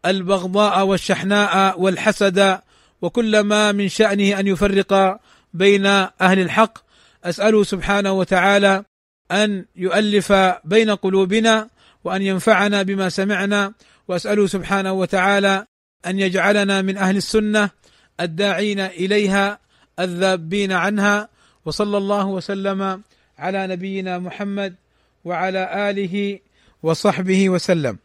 [0.06, 2.58] البغضاء والشحناء والحسد
[3.02, 5.20] وكل ما من شأنه أن يفرق
[5.54, 6.78] بين أهل الحق.
[7.24, 8.84] أسأله سبحانه وتعالى
[9.32, 10.32] أن يؤلف
[10.64, 11.68] بين قلوبنا
[12.04, 13.72] وأن ينفعنا بما سمعنا
[14.08, 15.66] وأسأله سبحانه وتعالى
[16.06, 17.70] أن يجعلنا من أهل السنة
[18.20, 19.58] الداعين إليها
[19.98, 21.28] الذابين عنها
[21.64, 23.02] وصلى الله وسلم
[23.38, 24.74] على نبينا محمد
[25.24, 26.38] وعلى آله
[26.82, 27.98] وصحبه وسلم.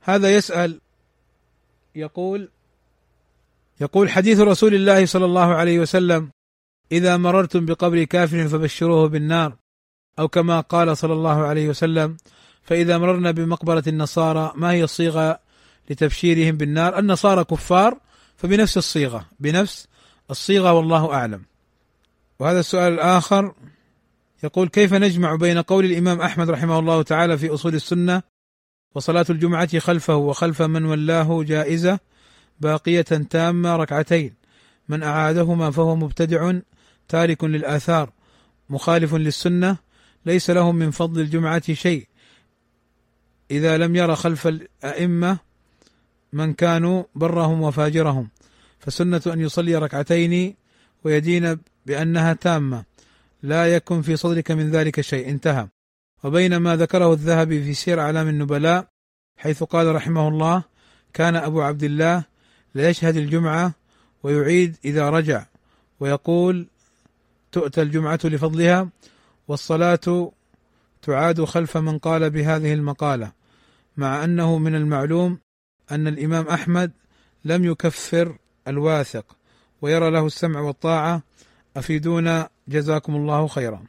[0.00, 0.80] هذا يسأل
[1.94, 2.48] يقول
[3.80, 6.30] يقول حديث رسول الله صلى الله عليه وسلم
[6.92, 9.56] إذا مررتم بقبر كافر فبشروه بالنار.
[10.18, 12.16] أو كما قال صلى الله عليه وسلم
[12.62, 15.38] فإذا مررنا بمقبرة النصارى ما هي الصيغة
[15.90, 17.98] لتبشيرهم بالنار؟ النصارى كفار
[18.36, 19.88] فبنفس الصيغة بنفس
[20.30, 21.42] الصيغة والله أعلم.
[22.38, 23.54] وهذا السؤال الآخر
[24.44, 28.22] يقول كيف نجمع بين قول الإمام أحمد رحمه الله تعالى في أصول السنة
[28.94, 31.98] وصلاة الجمعة خلفه وخلف من ولاه جائزة
[32.60, 34.34] باقية تامة ركعتين؟
[34.88, 36.52] من أعادهما فهو مبتدع
[37.08, 38.12] تارك للآثار
[38.70, 39.76] مخالف للسنة
[40.26, 42.06] ليس له من فضل الجمعة شيء.
[43.50, 45.38] إذا لم ير خلف الأئمة
[46.32, 48.28] من كانوا برهم وفاجرهم
[48.78, 50.54] فسنة أن يصلي ركعتين
[51.04, 52.84] ويدين بأنها تامة.
[53.42, 55.28] لا يكن في صدرك من ذلك شيء.
[55.28, 55.68] انتهى.
[56.24, 58.88] وبينما ذكره الذهبي في سير أعلام النبلاء
[59.36, 60.62] حيث قال رحمه الله
[61.12, 62.24] كان أبو عبد الله
[62.74, 63.74] ليشهد الجمعة
[64.22, 65.46] ويعيد إذا رجع
[66.00, 66.66] ويقول
[67.52, 68.88] تؤتى الجمعة لفضلها
[69.48, 70.32] والصلاة
[71.02, 73.32] تعاد خلف من قال بهذه المقالة
[73.96, 75.38] مع أنه من المعلوم
[75.90, 76.92] أن الإمام أحمد
[77.44, 78.36] لم يكفر
[78.68, 79.36] الواثق
[79.82, 81.22] ويرى له السمع والطاعة
[81.76, 83.84] أفيدونا جزاكم الله خيرا.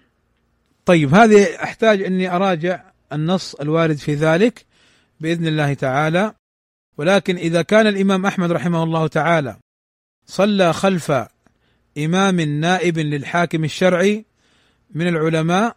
[0.86, 2.84] طيب هذه أحتاج أني أراجع
[3.14, 4.66] النص الوارد في ذلك
[5.20, 6.34] بإذن الله تعالى
[6.98, 9.58] ولكن إذا كان الإمام أحمد رحمه الله تعالى
[10.26, 11.12] صلى خلف
[11.98, 14.26] إمام نائب للحاكم الشرعي
[14.92, 15.76] من العلماء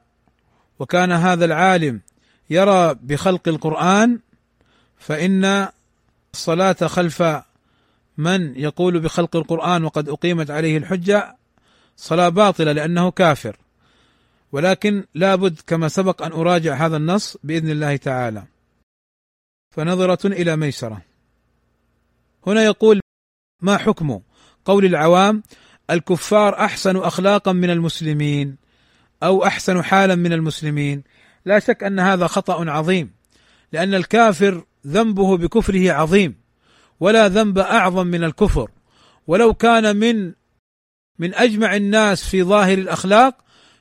[0.79, 2.01] وكان هذا العالم
[2.51, 4.19] يرى بخلق القرآن
[4.99, 5.69] فإن
[6.35, 7.23] الصلاة خلف
[8.19, 11.37] من يقول بخلق القرآن وقد أقيمت عليه الحجة
[11.97, 13.57] صلاة باطلة لأنه كافر.
[14.53, 18.45] ولكن لابد كما سبق أن أراجع هذا النص بإذن الله تعالى.
[19.71, 21.03] فنظرة إلى ميسرة.
[22.47, 23.01] هنا يقول
[23.63, 24.21] ما حكم
[24.65, 25.43] قول العوام
[25.91, 28.57] الكفار أحسن أخلاقا من المسلمين
[29.22, 31.03] أو أحسن حالا من المسلمين.
[31.45, 33.11] لا شك أن هذا خطأ عظيم
[33.72, 36.35] لأن الكافر ذنبه بكفره عظيم
[37.01, 38.70] ولا ذنب أعظم من الكفر.
[39.26, 40.33] ولو كان من
[41.18, 43.35] من أجمع الناس في ظاهر الأخلاق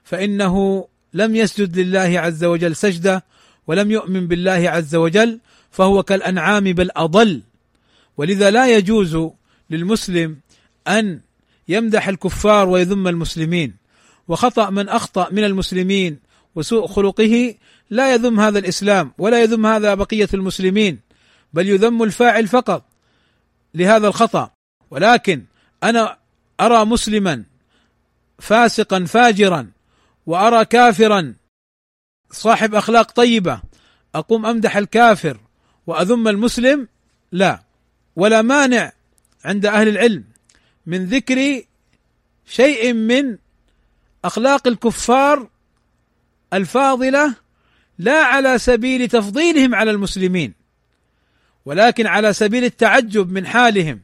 [0.03, 3.25] فإنه لم يسجد لله عز وجل سجدة
[3.67, 5.39] ولم يؤمن بالله عز وجل
[5.71, 7.41] فهو كالأنعام بل أضل.
[8.17, 9.17] ولذا لا يجوز
[9.69, 10.37] للمسلم
[10.87, 11.19] أن
[11.67, 13.75] يمدح الكفار ويذم المسلمين
[14.27, 16.19] وخطأ من أخطأ من المسلمين
[16.55, 17.55] وسوء خلقه
[17.89, 20.99] لا يذم هذا الإسلام ولا يذم هذا بقية المسلمين
[21.53, 22.85] بل يذم الفاعل فقط
[23.75, 24.51] لهذا الخطأ.
[24.91, 25.43] ولكن
[25.83, 26.17] أنا
[26.61, 27.43] أرى مسلما
[28.39, 29.71] فاسقا فاجرا
[30.25, 31.33] وأرى كافرا
[32.31, 33.61] صاحب أخلاق طيبة
[34.15, 35.37] أقوم أمدح الكافر
[35.87, 36.87] وأذم المسلم؟
[37.31, 37.63] لا.
[38.15, 38.91] ولا مانع
[39.45, 40.23] عند أهل العلم
[40.85, 41.61] من ذكر
[42.45, 43.37] شيء من
[44.25, 45.49] أخلاق الكفار
[46.53, 47.35] الفاضلة
[47.97, 50.53] لا على سبيل تفضيلهم على المسلمين
[51.65, 53.99] ولكن على سبيل التعجب من حالهم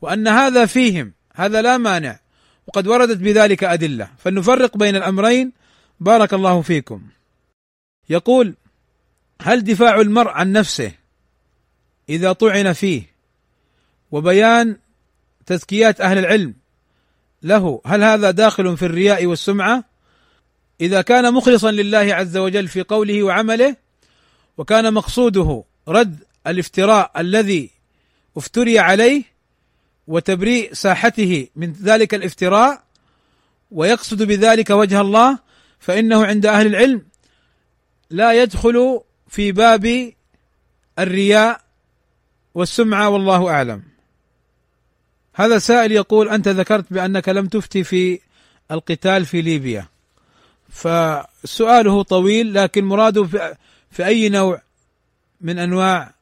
[0.00, 2.18] وأن هذا فيهم هذا لا مانع
[2.66, 4.08] وقد وردت بذلك أدلة.
[4.18, 5.52] فلنفرق بين الأمرين.
[6.00, 7.02] بارك الله فيكم.
[8.10, 8.54] يقول
[9.42, 10.92] هل دفاع المرء عن نفسه
[12.08, 13.02] إذا طعن فيه؟
[14.10, 14.76] وبيان
[15.46, 16.54] تزكيات أهل العلم
[17.42, 19.84] له هل هذا داخل في الرياء والسمعة
[20.80, 23.76] إذا كان مخلصا لله عز وجل في قوله وعمله
[24.58, 27.70] وكان مقصوده رد الافتراء الذي
[28.36, 29.22] افتري عليه
[30.06, 32.82] وتبريء ساحته من ذلك الافتراء
[33.70, 35.38] ويقصد بذلك وجه الله
[35.78, 37.06] فإنه عند أهل العلم
[38.10, 40.12] لا يدخل في باب
[40.98, 41.60] الرياء
[42.54, 43.93] والسمعة والله أعلم.
[45.34, 48.20] هذا سائل يقول أنت ذكرت بأنك لم تفتي في
[48.70, 49.86] القتال في ليبيا.
[50.68, 53.24] فسؤاله طويل لكن مراده
[53.90, 54.62] في أي نوع
[55.40, 56.14] من أنواع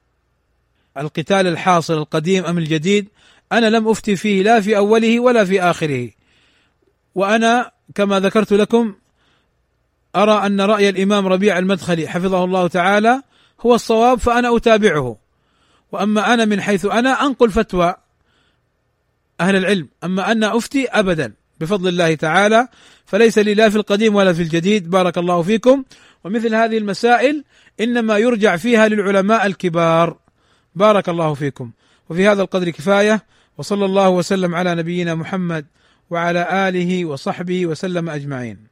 [0.99, 3.09] القتال الحاصل القديم أم الجديد؟
[3.53, 6.11] أنا لم أفتي فيه لا في أوله ولا في آخره.
[7.15, 8.95] وأنا كما ذكرت لكم
[10.17, 13.23] أرى أن رأي الإمام ربيع المدخلي حفظه الله تعالى
[13.61, 15.17] هو الصواب فأنا أتابعه.
[15.93, 17.95] وأما أنا من حيث أنا أنقل فتوى
[19.43, 19.89] أهل العلم.
[20.05, 22.69] أما أن أفتي ابدا بفضل الله تعالى
[23.05, 24.91] فليس لي لا في القديم ولا في الجديد.
[24.91, 25.85] بارك الله فيكم.
[26.25, 27.45] ومثل هذه المسائل
[27.81, 30.17] إنما يرجع فيها للعلماء الكبار.
[30.75, 31.71] بارك الله فيكم.
[32.11, 33.25] وفي هذا القدر كفاية.
[33.59, 35.67] وصلى الله وسلم على نبينا محمد
[36.11, 38.72] وعلى آله وصحبه وسلم أجمعين.